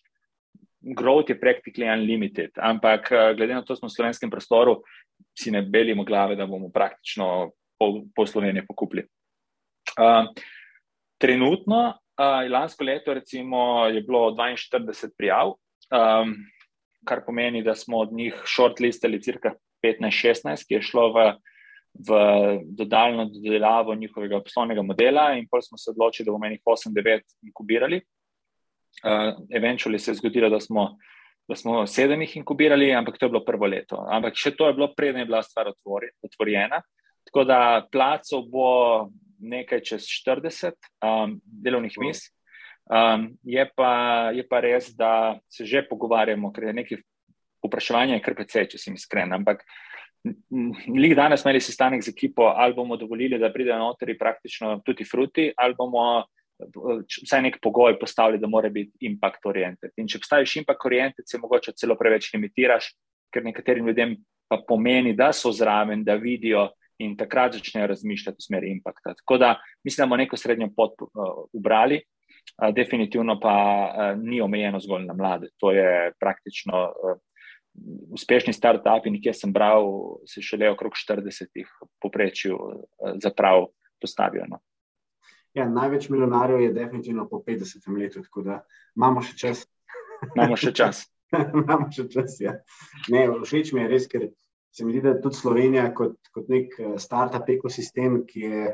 [0.80, 2.57] growth je praktično unlimited.
[2.57, 4.80] Ampak, uh, glede na to, da smo v slovenskem prostoru,
[5.36, 9.05] si ne belimo glave, da bomo praktično pol, pol Slovenije pokupili.
[9.97, 10.32] Uh,
[11.20, 15.57] trenutno, uh, lansko leto, recimo, je bilo 42 prijav,
[15.92, 16.34] um,
[17.05, 21.28] kar pomeni, da smo od njih shortlistali cirka 15-16, ki je šlo v
[21.99, 22.18] v
[22.78, 28.01] dodaljno dodelavo njihovega poslovnega modela, in pa smo se odločili, da bomo jih 8-9 inkubirali.
[29.05, 30.97] Uh, eventually se je zgodilo, da smo,
[31.49, 34.05] da smo sedem jih inkubirali, ampak to je bilo prvo leto.
[34.11, 36.80] Ampak še to je bilo, preden je bila stvar otvori, otvorjena.
[37.26, 38.70] Tako da placov bo
[39.38, 40.72] nekaj čez 40
[41.05, 42.30] um, delovnih mis.
[42.86, 47.03] Um, je, pa, je pa res, da se že pogovarjamo, ker je nekaj
[47.66, 49.34] vprašanja, kar precej, če sem iskren.
[49.34, 49.64] Ampak
[50.97, 55.51] Lik danes imeli sestanek z ekipo, ali bomo dovolili, da pridejo notri praktično tudi fruti,
[55.57, 56.24] ali bomo
[57.22, 59.93] vsaj nek pogoj postavili, da mora biti impact oriented.
[60.01, 62.91] In če postaviš impact oriented, se mogoče celo preveč limitiraš,
[63.33, 64.16] ker nekaterim ljudem
[64.49, 66.68] pa pomeni, da so zraven, da vidijo
[67.03, 69.14] in takrat začnejo razmišljati v smeri impacta.
[69.18, 71.09] Tako da mislim, da bomo neko srednjo pot uh,
[71.53, 72.01] ubrali.
[72.57, 75.51] Uh, definitivno pa uh, ni omejeno zgolj na mlade.
[75.61, 77.18] To je praktično uh,
[78.16, 79.87] uspešni start-upi, nekje sem bral,
[80.29, 81.68] se šele okrog 40-ih
[82.03, 83.68] poprečju eh, zaprav
[84.01, 84.47] postavijo.
[84.51, 84.61] No.
[85.57, 88.62] Ja, največ milijonarjev je definitivno po 50 letu, tako da
[88.97, 89.66] imamo še čas.
[90.35, 91.07] imamo še čas.
[91.62, 92.53] imamo še čas ja.
[93.11, 94.29] ne, všeč mi je res, ker
[94.77, 98.66] se mi zdi, da tudi Slovenija kot, kot nek eh, start-up ekosistem, ki je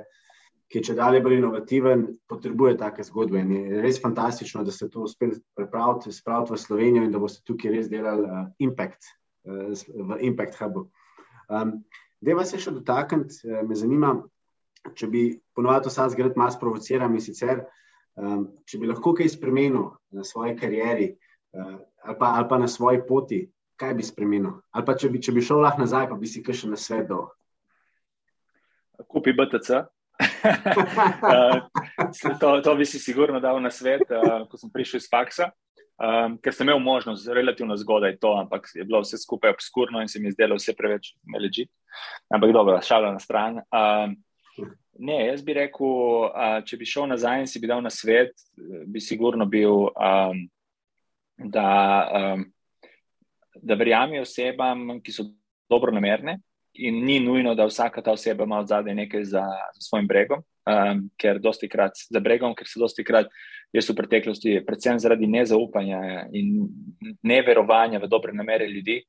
[0.72, 3.42] ki je če dalje bolj inovativen, potrebuje take zgodbe.
[3.44, 7.44] In je res fantastično, da ste to uspeli pripraviti, spraviti v Slovenijo in da boste
[7.44, 9.10] tukaj res delali uh, impact
[9.44, 10.86] uh, v Impact Hubu.
[11.52, 11.82] Um,
[12.24, 14.14] Deva se še dotakniti, uh, me zanima,
[14.96, 17.66] če bi ponovadi vsak zgled malo sprovociral in sicer,
[18.16, 21.76] um, če bi lahko kaj spremenil na svoji karieri uh,
[22.08, 23.44] ali, pa, ali pa na svoji poti,
[23.76, 24.56] kaj bi spremenil?
[24.72, 26.80] Ali pa če bi, če bi šel lahko nazaj, pa bi si kaj še na
[26.80, 27.28] svet dol.
[29.12, 29.84] Kupi BTC.
[31.32, 35.50] uh, to, to bi si sigurno dal na svet, uh, ko sem prišel iz faksa,
[35.96, 40.08] um, ker sem imel možnost relativno zgodaj to, ampak je bilo vse skupaj obskurno in
[40.08, 41.68] se mi je zdelo vse preveč leži.
[42.32, 43.62] Ampak dobro, šala na stran.
[43.72, 44.16] Um,
[44.98, 45.92] ne, jaz bi rekel,
[46.28, 48.34] uh, če bi šel nazaj in si bi dal na svet,
[48.86, 50.46] bi sigurno bil, um,
[51.38, 51.68] da,
[52.34, 52.46] um,
[53.62, 55.30] da verjamem osebam, ki so
[55.70, 56.40] dobro namerne
[56.74, 59.42] in ni nujno, da vsaka ta oseba ima zadaj nekaj za,
[59.74, 63.28] za svojim bregom, um, ker dosti krat za bregom, ker se dosti krat
[63.72, 66.68] jaz v preteklosti, predvsem zaradi nezaupanja in
[67.22, 69.02] neverovanja v dobre namere ljudi,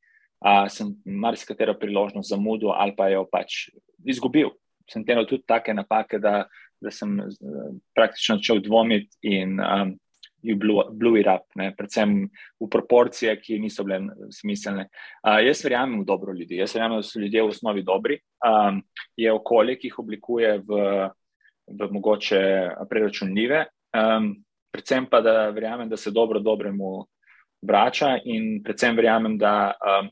[0.43, 3.67] uh, sem marsikatero priložnost zamudil ali pa jo pač
[4.05, 4.51] izgubil.
[4.91, 6.43] Sem tenil tudi take napake, da,
[6.83, 9.95] da sem uh, praktično začel dvomiti in um,
[10.43, 11.71] you blew, blew it up, ne?
[11.71, 12.27] predvsem
[12.59, 14.89] v proporcijah, ki niso bile smiselne.
[15.23, 18.19] Uh, jaz verjamem v dobro ljudi, jaz verjamem, da so ljudje v osnovi dobri.
[18.43, 18.81] Um,
[19.17, 20.81] je okolje, ki jih oblikuje v,
[21.71, 22.43] v mogoče
[22.89, 23.63] preračunljive,
[23.95, 24.33] um,
[24.73, 27.05] predvsem pa, da verjamem, da se dobro dobremu
[27.63, 30.11] vrača in predvsem verjamem, da um,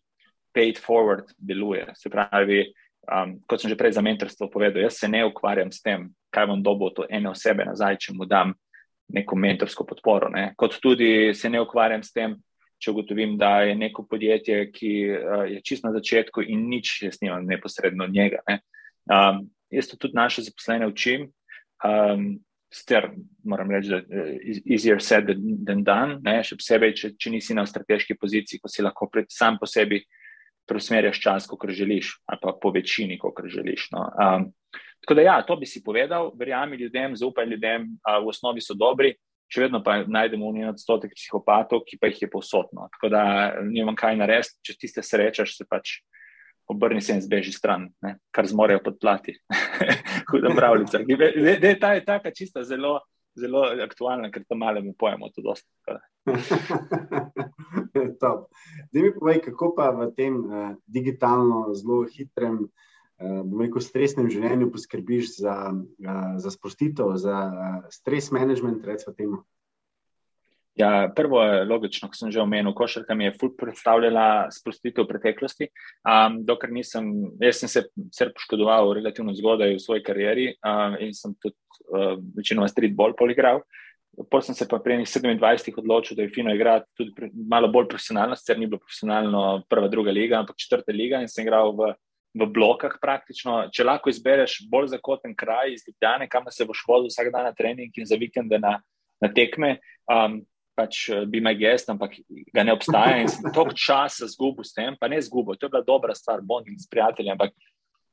[0.55, 1.85] paid forward deluje.
[1.99, 2.63] Se pravi,
[3.11, 6.47] um, kot sem že prej za mentorstvo povedal, jaz se ne ukvarjam s tem, kaj
[6.47, 8.55] bom dobil to ene osebe nazaj, če mu dam
[9.13, 10.29] neko mentorsko podporo.
[10.29, 10.51] Ne.
[10.57, 12.35] Kot tudi se ne ukvarjam s tem,
[12.81, 17.19] če ugotovim, da je neko podjetje, ki uh, je čisto na začetku in nič jaz
[17.21, 18.41] nimam neposredno od njega.
[18.49, 18.61] Ne.
[19.11, 21.29] Um, jaz to tudi naše zaposlene učim.
[21.85, 22.39] Um,
[22.71, 23.09] Ster,
[23.43, 25.27] moram reči, da je uh, easier said
[25.67, 26.37] than done, ne?
[26.39, 29.99] še posebej, če, če nisi na strateški poziciji, ko si lahko pred, sam po sebi
[30.71, 33.89] preusmerjaš čas, kot želiš, ali pa po večini, kot želiš.
[33.91, 34.05] No?
[34.15, 34.47] Um,
[35.01, 38.75] Tako da, ja, to bi si povedal, verjami ljudem, zaupaj ljudem, a v osnovi so
[38.77, 39.15] dobri,
[39.51, 42.87] še vedno pa najdemo v njih odstotek psihopatov, ki pa jih je posodno.
[42.95, 43.23] Tako da,
[43.65, 45.99] nimam kaj narediti, če tiste srečaš, se pač
[46.71, 48.15] obrni se in zbeži stran, ne?
[48.31, 49.35] kar zmorejo podplati.
[50.31, 51.01] Huda pravljica.
[51.81, 52.99] Ta je taka čista zelo,
[53.35, 55.67] zelo aktualna, ker tam malo mi pojemo to dosti.
[58.91, 62.69] Zdaj mi povej, kako pa v tem uh, digitalno, zelo hitrem,
[63.21, 69.41] bom rekel, stresnem življenju poskrbiš za, uh, za sprostitev, za uh, stres management, recimo temu.
[70.79, 75.09] Ja, prvo je logično, kot sem že omenil, košarka mi je ful predstavljala sprostitev v
[75.09, 75.67] preteklosti.
[76.07, 77.11] Um, dokler nisem,
[77.43, 81.57] jaz sem se sicer poškodoval relativno zgodaj v svoji karieri um, in sem tudi
[81.91, 83.61] uh, večinoma streetball poligral.
[84.15, 87.89] Potem sem se pa pri 27 odločil, da je fino igrati tudi pri, malo bolj
[87.91, 91.93] profesionalno, sicer ni bilo profesionalno prva, druga liga, ampak četrta liga in sem igral v,
[92.33, 93.65] v blokah praktično.
[93.73, 97.55] Če lahko izbereš bolj zakoten kraj iz Ljubljane, kam se boš vodil vsak dan na
[97.55, 98.77] trening in za vikende na,
[99.21, 99.77] na tekme.
[100.11, 100.41] Um,
[100.77, 102.15] pač bi me gest, ampak
[102.55, 105.73] ga ne obstaja in sem toliko časa zgubil s tem, pa ne zgubil, to je
[105.73, 107.51] bila dobra stvar, bonding s prijatelji, ampak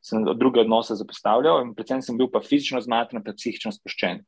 [0.05, 4.23] sem druge odnose zapostavljal in predvsem sem bil pa fizično zmatran, pa psihično sproščen.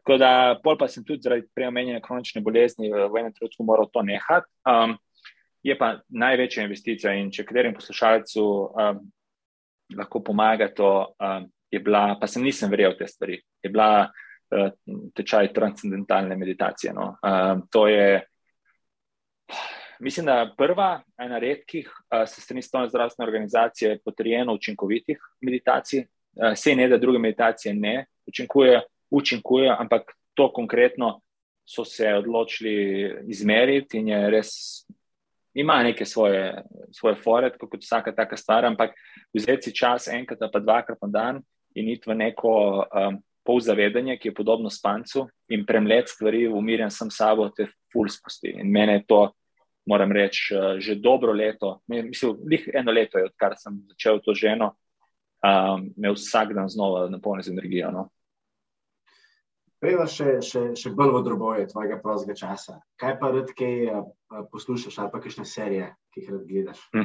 [0.00, 0.30] Tako da,
[0.64, 4.50] pol pa sem tudi zaradi preomenjene kronične bolezni v enem trenutku moral to nehati.
[4.68, 4.98] Um,
[5.64, 9.00] je pa največja investicija in če katerim poslušalcu um,
[9.96, 14.08] lahko pomaga to, um, je bila, pa sem nisem verjel v te stvari, je bila
[14.54, 14.70] Eh,
[15.14, 16.92] tečaj transcendentalne meditacije.
[16.92, 17.16] No.
[17.22, 18.26] Uh, to je,
[20.00, 26.00] mislim, da prva, ena redkih, uh, se strani Stone zdravstvene organizacije, potrjeno učinkovitih meditacij.
[26.00, 28.80] Uh, se ne, da druge meditacije ne učinkuje,
[29.10, 31.20] učinkuje, ampak to konkretno
[31.64, 32.76] so se odločili
[33.26, 34.50] izmeriti in je res.
[35.54, 38.96] Ima neke svoje, svoje fore, kot vsaka taka stvar, ampak
[39.34, 41.42] vzeti si čas enkrat, pa dvakrat na dan
[41.74, 46.90] in iti v neko um, pol zavedanja, ki je podobno spancu in premlet stvari, umirjen
[46.90, 48.54] sem sabo, te ful spusti.
[48.56, 49.20] In mene je to,
[49.86, 54.34] moram reči, eh, že dobro leto, mislim, lih eno leto je, odkar sem začel to
[54.34, 54.72] ženo,
[55.44, 57.90] um, me vsak dan znova napolni z energijo.
[57.90, 58.08] No.
[59.84, 62.78] Prejva še, še, še bolj v droboje tvojega prostega časa.
[62.96, 64.06] Kaj pa rad kaj uh,
[64.48, 66.80] poslušaš ali pa kakšne serije, ki jih rad gledaš?
[66.88, 67.04] uh,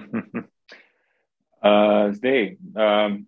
[2.17, 3.19] zdaj, um,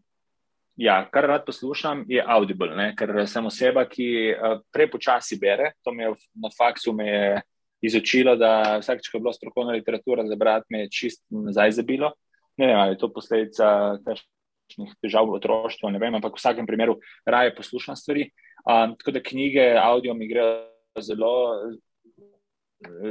[0.80, 2.96] Ja, kar rad poslušam, je Audible, ne?
[2.98, 5.74] ker sem oseba, ki uh, prepočasi bere.
[5.84, 7.42] To me je na faksu me je
[7.92, 12.14] izučilo, da vsakeč, ko je bilo strokovna literatura za brati, me je čist nazaj zabilo.
[12.58, 16.72] Ne vem, ali je to posledica kakšnih težav v otroštvu, ne vem, ampak v vsakem
[16.72, 18.32] primeru raje poslušam stvari.
[18.66, 20.68] Um, tako da knjige, audio mi grejo
[21.02, 21.32] zelo,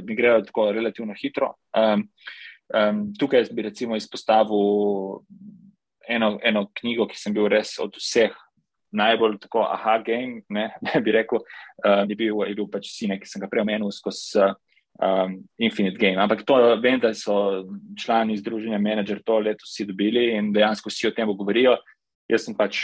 [0.02, 1.54] mi grejo tako relativno hitro.
[1.76, 2.08] Um,
[2.74, 5.20] um, tukaj bi recimo izpostavil
[6.08, 8.34] eno, eno knjigo, ki sem bil res od vseh
[8.90, 11.42] najbolj tako, aha, game, ne, ne bi rekel,
[11.86, 14.50] uh, je, bil, je bil pač Sine, ki sem ga preomenil skozi
[15.00, 16.18] um, Infinite Game.
[16.18, 17.66] Ampak to vem, da so
[17.98, 21.78] člani združenja Manager to leto vsi dobili in dejansko vsi o tem govorijo.
[22.30, 22.82] Jaz sem pač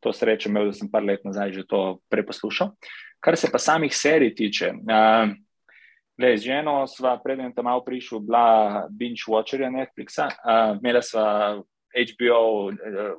[0.00, 2.74] to srečo imel, da sem par let nazaj že to preposlušal.
[3.20, 4.72] Kar se pa samih serij tiče.
[4.84, 5.32] Uh,
[6.14, 8.46] Lej, z ženo sva predtem tam malo prišla, bila
[8.90, 11.58] binge watcherja Netflixa, uh, imela sva
[11.90, 13.16] HBO, uh,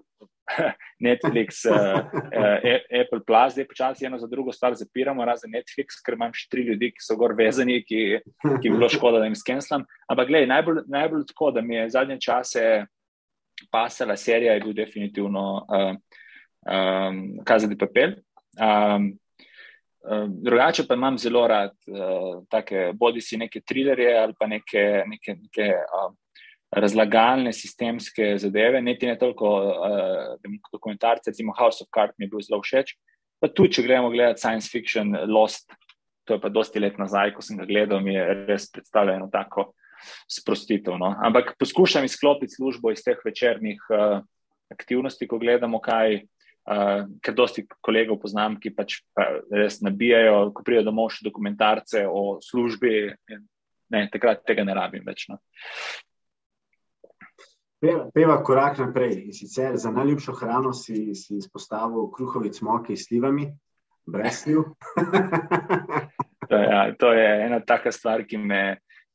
[1.08, 2.58] Netflix, uh, uh,
[2.88, 6.64] Apple Plus, zdaj počasi eno za drugo stvar zapiramo, razen Netflix, ker imam še tri
[6.70, 9.84] ljudi, ki so gor vezani, ki, ki bi bilo škoda, da jim skenslam.
[10.08, 12.66] Ampak gledaj, najbolj, najbolj tako, da mi je zadnje čase
[13.72, 16.22] pasala serija, je bil definitivno uh,
[16.66, 18.20] um, Kazati papel.
[18.60, 19.14] Um,
[20.28, 25.72] Drugače pa imam zelo rad uh, bodi si neke trilerje ali pa neke, neke, neke
[25.74, 26.12] uh,
[26.72, 32.44] razlagalne sistemske zadeve, niti ne toliko uh, dokumentarce, recimo House of Cards mi je bil
[32.46, 32.94] zelo všeč.
[33.42, 35.74] Pa tudi, če gremo gledati science fiction, Lost,
[36.26, 39.72] to je pa dosti let nazaj, ko sem ga gledal, mi je res predstavljeno tako
[40.32, 40.98] sprostitev.
[41.02, 41.14] No?
[41.24, 44.22] Ampak poskušam izklopiti službo iz teh večernih uh,
[44.74, 46.22] aktivnosti, ko gledamo kaj.
[46.66, 52.08] Uh, ker dosti kolegov poznam, ki pač pa res nabijajo, ko pridejo domov še dokumentarce
[52.10, 52.94] o službi,
[53.94, 55.28] ne, takrat tega ne rabim več.
[55.30, 55.38] No.
[57.86, 59.14] Peva, peva korak naprej.
[59.30, 63.46] In sicer za najljubšo hrano si, si izpostavil kruhovi cmoki s slivami,
[64.10, 64.64] brez sliv.
[66.50, 68.64] to, ja, to je ena taka stvar, ki me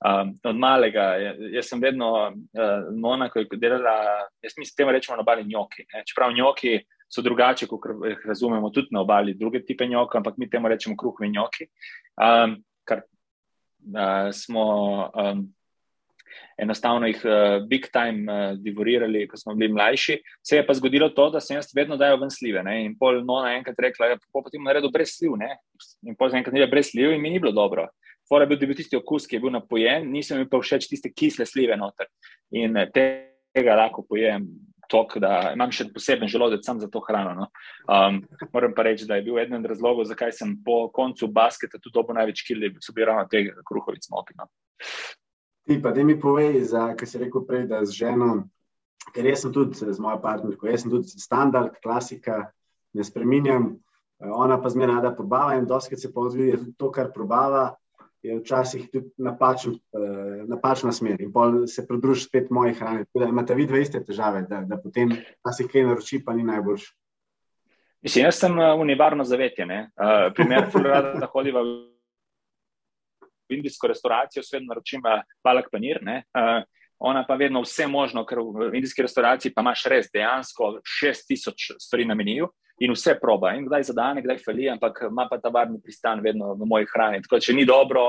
[0.06, 1.14] um, od malega.
[1.50, 5.88] Jaz sem vedno uh, nona, ko je delala, jaz mislim, temu rečemo na obali njoki.
[5.90, 6.04] Ne?
[6.06, 6.78] Čeprav njoki
[7.10, 10.96] so drugače, kot jih razumemo tudi na obali, druge tipe njoka, ampak mi temu rečemo
[10.96, 11.66] kruhovi njoki.
[12.16, 14.66] Um, kar uh, smo.
[15.14, 15.48] Um,
[16.60, 20.18] enostavno jih uh, big time uh, divorirali, ko smo bili mlajši.
[20.46, 22.62] Se je pa zgodilo to, da sem jaz vedno dajal ven slive.
[22.62, 22.84] Ne?
[22.84, 25.34] In pol no naenkrat rekla, da ja, bo potem naredil brez sliv.
[25.40, 25.56] Ne?
[26.06, 27.88] In pol naenkrat ni brez sliv in mi ni bilo dobro.
[28.28, 31.10] Fora je bil, bil tisti okus, ki je bil napojen, nisem mi pa všeč tiste
[31.10, 32.06] kisle slive noter.
[32.54, 33.06] In eh, te
[33.54, 34.46] tega lahko pojem.
[34.90, 37.34] Tok, da imam še poseben želodec sam za to hrano.
[37.38, 37.46] No.
[37.86, 38.20] Um,
[38.52, 41.94] moram pa reči, da je bil eden od razlogov, zakaj sem po koncu basketa tudi
[41.94, 44.34] dobil največ kilov, so bili ravno te kruhovice smoki.
[44.38, 44.48] No.
[45.68, 46.64] Ti pa, da mi povej,
[46.98, 48.32] kar si rekel prej, da z ženo,
[49.14, 52.48] ker jaz sem tudi z mojo partnerko, jaz sem tudi standard, klasika,
[52.96, 53.76] ne spreminjam,
[54.20, 57.70] ona pa zmeraj rada probava in doskrat se pa odzvi, da to, kar probava,
[58.22, 63.04] je včasih tudi napačen, uh, napačna smer in pol se pridruži spet moji hrani.
[63.14, 66.90] Da imate vi dve iste težave, da, da potem včasih kaj naroči, pa ni najboljš.
[68.02, 69.70] Mislim, jaz sem uh, univarno zavetjen.
[69.70, 70.68] Uh, primer,
[71.20, 71.64] da hodim v
[73.56, 75.02] indijsko restauracijo, svet naročim
[75.42, 75.98] palak panir.
[76.04, 76.62] Uh,
[77.00, 82.04] ona pa vedno vse možno, ker v indijski restauraciji pa imaš res dejansko 6000 stvari
[82.04, 82.50] na meniju
[82.80, 83.52] in vse proba.
[83.56, 87.20] In kdaj zadane, kdaj fali, ampak ima pa ta varni pristan vedno v moji hrani.
[87.22, 88.04] Tako da, če ni dobro,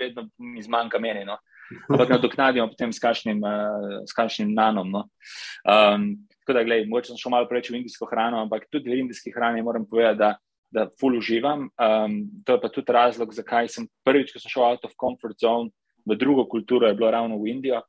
[0.00, 1.24] vedno mi zmanjka meni.
[1.24, 1.38] No.
[1.88, 4.90] Ampak nadoknadimo potem s kakšnim, uh, s kakšnim nanom.
[4.92, 5.06] No.
[5.64, 6.10] Um,
[6.44, 9.32] tako da, gledaj, mogoče sem šel malo preveč v indijsko hrano, ampak tudi v indijski
[9.32, 10.34] hrani moram povedati, da,
[10.74, 11.70] da ful uživam.
[11.80, 15.40] Um, to je pa tudi razlog, zakaj sem prvič, ko sem šel out of comfort
[15.40, 15.72] zone
[16.04, 17.80] v drugo kulturo, je bilo ravno v Indijo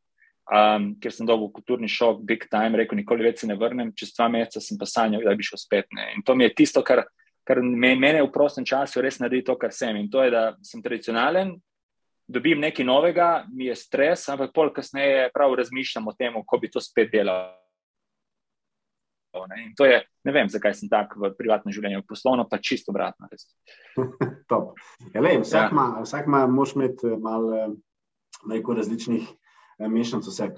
[0.52, 4.14] um, ker sem dobil kulturni šok, big time, rekel, nikoli več se ne vrnem, čez
[4.16, 5.90] dva meseca sem pa sanjal, da bi šel spet.
[5.96, 6.12] Ne.
[6.18, 7.06] In to mi je tisto, kar,
[7.48, 9.98] kar me, mene v prostem času res naredi to, kar sem.
[9.98, 11.56] In to je, da sem tradicionalen,
[12.28, 16.74] dobim nekaj novega, mi je stres, ampak pol kasneje prav razmišljam o tem, kako bi
[16.74, 17.54] to spet delal.
[19.36, 19.66] Ne.
[19.66, 23.28] In to je, ne vem, zakaj sem tak v privatnem življenju, poslovno pa čisto obratno.
[25.12, 25.76] ja, lej, vsak, ja.
[25.76, 29.45] Ma, vsak ma, moš imeti malo eh, različnih Eh,
[29.80, 30.56] mešanico vseh.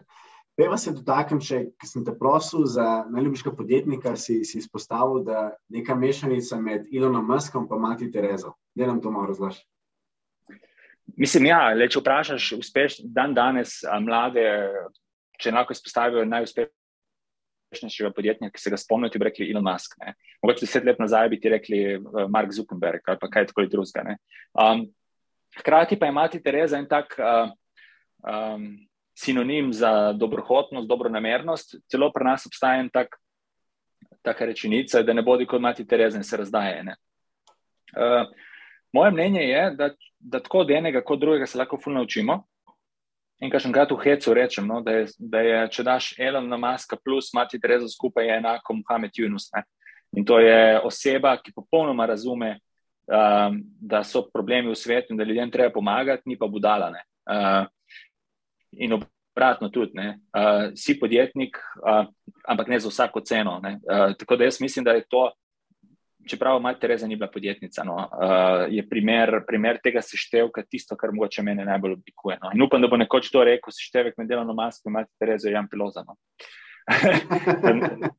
[0.58, 5.94] Peva se dotaknem, če sem te prosil za najljubšega podjetnika, si, si izpostavil, da neka
[5.94, 8.56] mešanica med Ilonom Muskom in Mati Terezo.
[8.74, 9.62] Da nam to malo razloži.
[11.16, 14.48] Mislim, ja, le, če vprašaš uspešno dan danes mlade,
[15.38, 19.94] če lahko izpostavijo najuspešnejšega podjetnika, ki se ga spomnijo, bi rekli Elon Musk.
[20.02, 20.18] Ne.
[20.42, 24.18] Mogoče deset let nazaj bi ti rekli uh, Mark Zuckerberg ali pa kaj tako drugega.
[24.58, 24.88] Um,
[25.62, 27.14] hkrati pa je Mati Tereza en tak.
[27.22, 27.54] Uh,
[28.26, 28.72] um,
[29.18, 31.76] sinonim za dobrohotnost, dobronamernost.
[31.92, 33.16] Celo pri nas obstaja en tak,
[34.22, 36.84] taka rečenica, da ne bodi kot mati Tereza in se razdaje.
[37.98, 38.30] Uh,
[38.94, 39.90] moje mnenje je, da,
[40.20, 42.44] da tako od enega kot drugega se lahko fulno učimo.
[43.42, 46.48] In kar še enkrat v hecu rečem, no, da, je, da je, če daš Elon
[46.50, 49.50] na maska plus mati Tereza skupaj, je enako Mohamed Yunus.
[49.54, 49.62] Ne?
[50.18, 52.56] In to je oseba, ki popolnoma razume,
[53.06, 56.90] um, da so problemi v svetu in da ljudem treba pomagati, ni pa budala.
[57.30, 57.70] Uh,
[58.72, 60.00] in obratno tudi.
[60.00, 62.06] Uh, si podjetnik, uh,
[62.48, 63.62] ampak ne za vsako ceno.
[63.62, 65.32] Uh, tako da jaz mislim, da je to,
[66.28, 71.12] čeprav Mati Tereza ni bila podjetnica, no, uh, je primer, primer tega seštevka tisto, kar
[71.14, 72.38] mogoče mene najbolj oblikuje.
[72.44, 72.52] No.
[72.54, 75.68] In upam, da bo nekoč to rekel, seštevek med delovno masko in Mati Terezo Jan
[75.70, 76.16] Pilozano.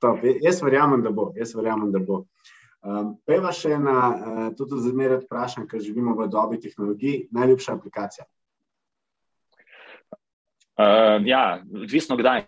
[0.00, 1.32] Top, jaz verjamem, da bo.
[1.54, 2.24] Verjamem, da bo.
[2.86, 8.24] Um, Peva še ena, uh, tudi zmeraj vprašam, ker živimo v dobi tehnologij, najljubša aplikacija.
[10.76, 12.42] Uh, ja, odvisno kdaj.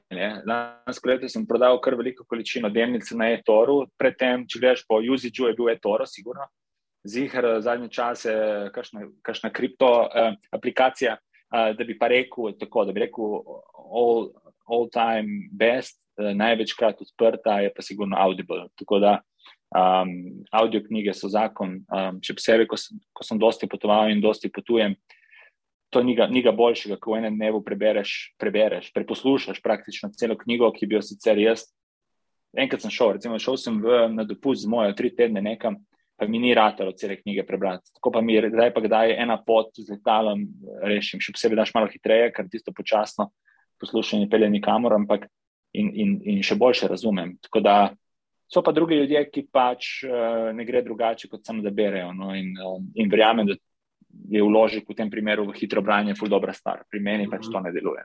[0.45, 5.47] Lansko leto sem prodal kar veliko količino delnic na e-toru, predtem, če gledaš po UZG-u,
[5.49, 6.45] je bil e-toro, sigurno.
[7.09, 8.35] Zihar zadnje čase,
[8.75, 13.39] kakšna, kakšna kripto uh, aplikacija, uh, da bi pa rekel tako, da bi rekel
[13.73, 14.29] all,
[14.69, 18.67] all time best, uh, največkrat odprta je pa sigurno Audible.
[18.77, 19.15] Tako da
[19.73, 22.77] um, audio knjige so zakon, um, še posebej, ko,
[23.17, 25.01] ko sem dosti potoval in dosti potujem
[25.91, 30.87] to ni ga boljšega, ko v enem dnevu prebereš, prebereš, preposlušaš praktično celo knjigo, ki
[30.87, 31.65] bi jo sicer jaz.
[32.57, 35.77] Enkrat sem šel, recimo, šel sem v, na dopust z mojo, tri tedne nekam,
[36.19, 37.93] pa mi ni ratalo cele knjige prebrati.
[37.97, 40.47] Tako pa mi je, kdaj pa kdaj ena pot z letalom
[40.83, 43.31] rešim, še posebej daš malo hitreje, ker tisto počasno
[43.79, 45.29] poslušanje pelje nikamor, ampak
[45.77, 47.37] in, in, in še boljše razumem.
[47.47, 47.77] Tako da
[48.49, 52.11] so pa drugi ljudje, ki pač uh, ne gre drugače, kot samo da berejo.
[52.17, 53.59] No, in, uh, in verjamem, da
[54.27, 56.85] je vložek v tem primeru v hitro branje, ful dobra stvar.
[56.91, 58.05] Pri meni pač to ne deluje.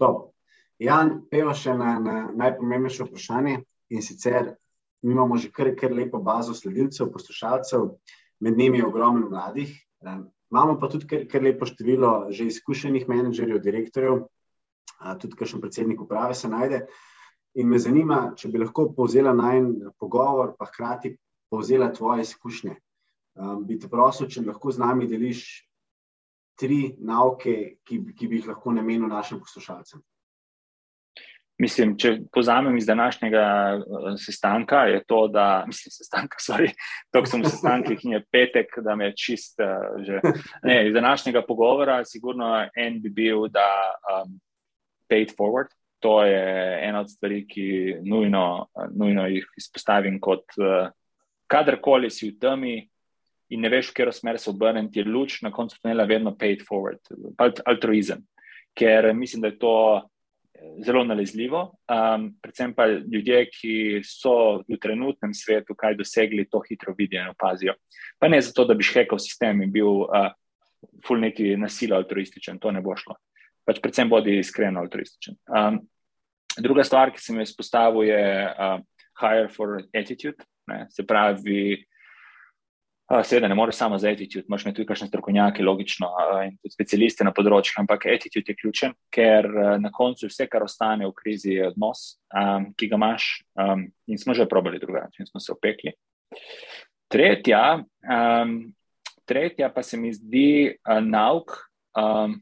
[0.00, 0.32] Top.
[0.78, 3.62] Jan, peva še na, na najpomembnejše vprašanje
[3.96, 4.52] in sicer
[5.06, 7.88] mi imamo že kar, kar lepo bazo sledilcev, poslušalcev,
[8.44, 9.72] med njimi je ogromno mladih.
[10.04, 15.62] Um, imamo pa tudi kar, kar lepo število že izkušenih menedžerjev, direktorjev, uh, tudi kakšen
[15.64, 16.84] predsednik uprave se najde.
[17.56, 21.14] In me zanima, če bi lahko povzela najmen pogovor, pa hkrati
[21.48, 22.76] povzela tvoje izkušnje
[23.36, 25.46] um, bi te prosil, če lahko z nami deliš
[26.56, 30.02] tri nauke, ki, ki bi jih lahko namenil našim poslušalcem.
[31.56, 33.44] Mislim, če povzamem iz današnjega
[33.80, 36.72] uh, sestanka, je to, da mislim, sestanka, sorry,
[37.12, 39.56] to, sem v sestankih in je petek, da me čist.
[39.60, 40.20] Uh, že,
[40.68, 43.68] ne, iz današnjega pogovora, sigurno en bi bil, da
[44.18, 44.36] um,
[45.08, 45.72] paid forward.
[46.04, 46.44] To je
[46.84, 50.90] ena od stvari, ki nujno, nujno jih izpostavim kot uh,
[51.48, 52.74] kadarkoli si v temi
[53.50, 56.34] in ne veš, v katero smer se obrniti, ti je luč na koncu tunela vedno
[56.38, 57.00] paid forward,
[57.64, 58.24] altruizem.
[58.76, 59.76] Ker mislim, da je to
[60.84, 61.60] zelo nalezljivo.
[61.88, 67.32] Um, predvsem pa ljudje, ki so v trenutnem svetu kaj dosegli, to hitro vidijo in
[67.32, 67.74] opazijo.
[68.18, 70.30] Pa ne zato, da bi šhekal sistem in bil uh,
[71.06, 73.16] ful neki nasilno altruističen, to ne bo šlo.
[73.66, 75.38] Pač predvsem bodi iskreno altruističen.
[75.50, 75.80] Um,
[76.58, 78.78] druga stvar, ki sem jo izpostavil, je uh,
[79.20, 80.44] hire for attitude.
[80.70, 80.86] Ne?
[80.90, 81.84] Se pravi,
[83.06, 86.08] Seveda, ne moreš samo za attitude, imaš tudi kakšne strokovnjake, logično,
[86.42, 89.46] in tudi specialiste na področju, ampak attitude je ključen, ker
[89.78, 93.28] na koncu vse, kar ostane v krizi, je odnos, um, ki ga imaš.
[93.54, 95.92] Um, in smo že probali drugače, in smo se opekli.
[97.06, 97.60] Tretja,
[98.02, 98.56] um,
[99.22, 101.54] tretja pa se mi zdi uh, nauk,
[101.94, 102.34] um,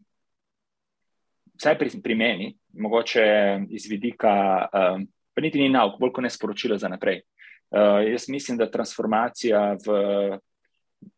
[1.60, 3.26] vsaj pri, pri meni, mogoče
[3.68, 4.32] iz vidika,
[4.72, 5.04] um,
[5.36, 7.20] pa niti ni nauk, bolj kot ne sporočilo za naprej.
[7.68, 10.00] Uh, jaz mislim, da transformacija v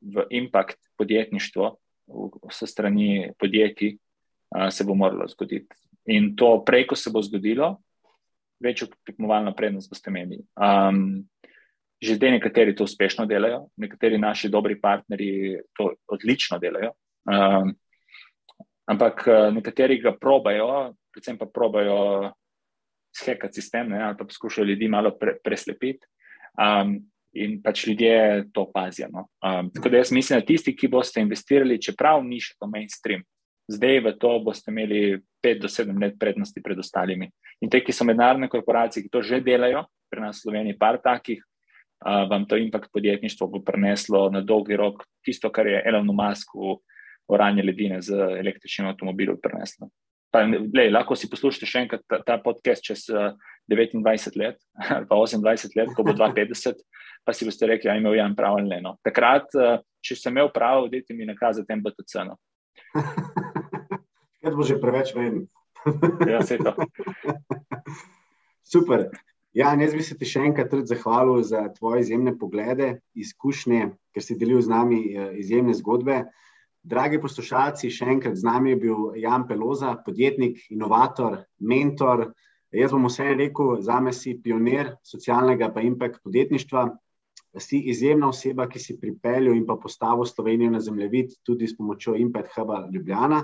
[0.00, 1.76] v impact podjetništvo,
[2.48, 3.96] vse strani podjetij,
[4.70, 5.74] se bo moralo zgoditi.
[6.06, 7.76] In to prej, ko se bo zgodilo,
[8.62, 10.38] večjo tekmovalno prednost boste imeli.
[10.56, 11.26] Um,
[12.02, 16.92] že zdaj nekateri to uspešno delajo, nekateri naši dobri partnerji to odlično delajo.
[17.24, 17.74] Um,
[18.86, 22.32] ampak nekateri ga probajo, predvsem pa probajo
[23.16, 26.06] skekati sistem ne, ali pa poskušajo ljudi malo pre, preslepiti.
[26.60, 27.00] Um,
[27.44, 29.08] in pač ljudje to opazijo.
[29.12, 29.26] No.
[29.44, 33.24] Um, tako da jaz mislim, da tisti, ki boste investirali, čeprav ni še to mainstream,
[33.68, 37.30] zdaj v to boste imeli pet do sedem let prednosti pred ostalimi.
[37.62, 41.00] In te, ki so mednarodne korporacije, ki to že delajo, pri nas v Sloveniji, par
[41.02, 46.10] takih, uh, vam to impact podjetništvo bo preneslo na dolgi rok tisto, kar je Elon
[46.14, 46.78] Musk v
[47.28, 49.90] oranje ledine z električnim avtomobilom preneslo.
[50.30, 53.34] Pa, lej, lahko si poslušate še enkrat ta, ta podcast čez uh,
[53.68, 54.60] 29 let
[54.90, 56.76] ali pa 28 let, ko bo 52
[57.26, 58.80] pa si boste rekli, da je imel Jan prav ali ne.
[58.80, 58.94] No.
[59.02, 62.22] Takrat, eh, če sem imel prav, dajte mi nakazati MBTC.
[62.28, 62.38] No.
[64.40, 65.42] Kaj bo že preveč vem?
[66.30, 66.74] ja, se to.
[68.62, 69.08] Super.
[69.56, 74.36] Ja, jaz bi se ti še enkrat zahvalil za tvoje izjemne poglede, izkušnje, ker si
[74.38, 76.22] delil z nami eh, izjemne zgodbe.
[76.86, 82.28] Dragi poslušalci, še enkrat z nami je bil Jan Peloza, podjetnik, inovator, mentor.
[82.74, 86.88] Jaz bom vse rekel, za me si pionir socialnega pa impact podjetništva
[87.60, 92.14] si izjemna oseba, ki si pripeljal in pa postavil Slovenijo na zemljevid, tudi s pomočjo
[92.14, 93.42] Impact Huba Ljubljana.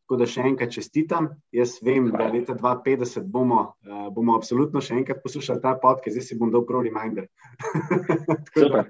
[0.00, 1.28] Tako da še enkrat čestitam.
[1.54, 6.26] Jaz vem, da leta 2050 bomo, uh, bomo absolutno še enkrat poslušali ta podcast, zdaj
[6.26, 7.28] si bom dal prav reminder.
[8.72, 8.86] da,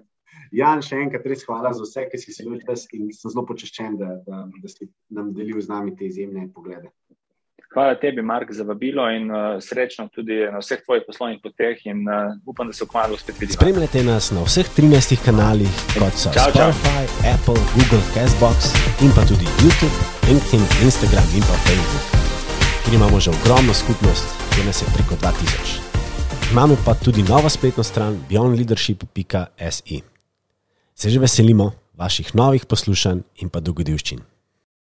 [0.57, 3.99] Jan, še enkrat res hvala za vse, ki si se ljudil in sem zelo počaščen,
[4.01, 6.89] da, da, da si nam delil z nami te izjemne poglede.
[7.75, 11.79] Hvala tebi, Mark, za vabilo in uh, srečno tudi na vseh tvojih poslovnih poteh.
[11.87, 13.59] In, uh, upam, da se ukvarjamo spet videti.
[13.59, 17.31] Spremljate nas na vseh 13 kanalih, kot so čau, Spotify, čau.
[17.35, 18.75] Apple, Google, Castbox
[19.07, 19.97] in pa tudi YouTube,
[20.27, 22.07] LinkedIn, Instagram in pa Facebook,
[22.83, 25.79] kjer imamo že ogromno skupnost, ki nas je preko 2000.
[26.51, 29.99] Imamo pa tudi novo spletno stran beyondleadership.se.
[30.95, 34.19] Se že veselimo vaših novih poslušanj in pa dogodivščin.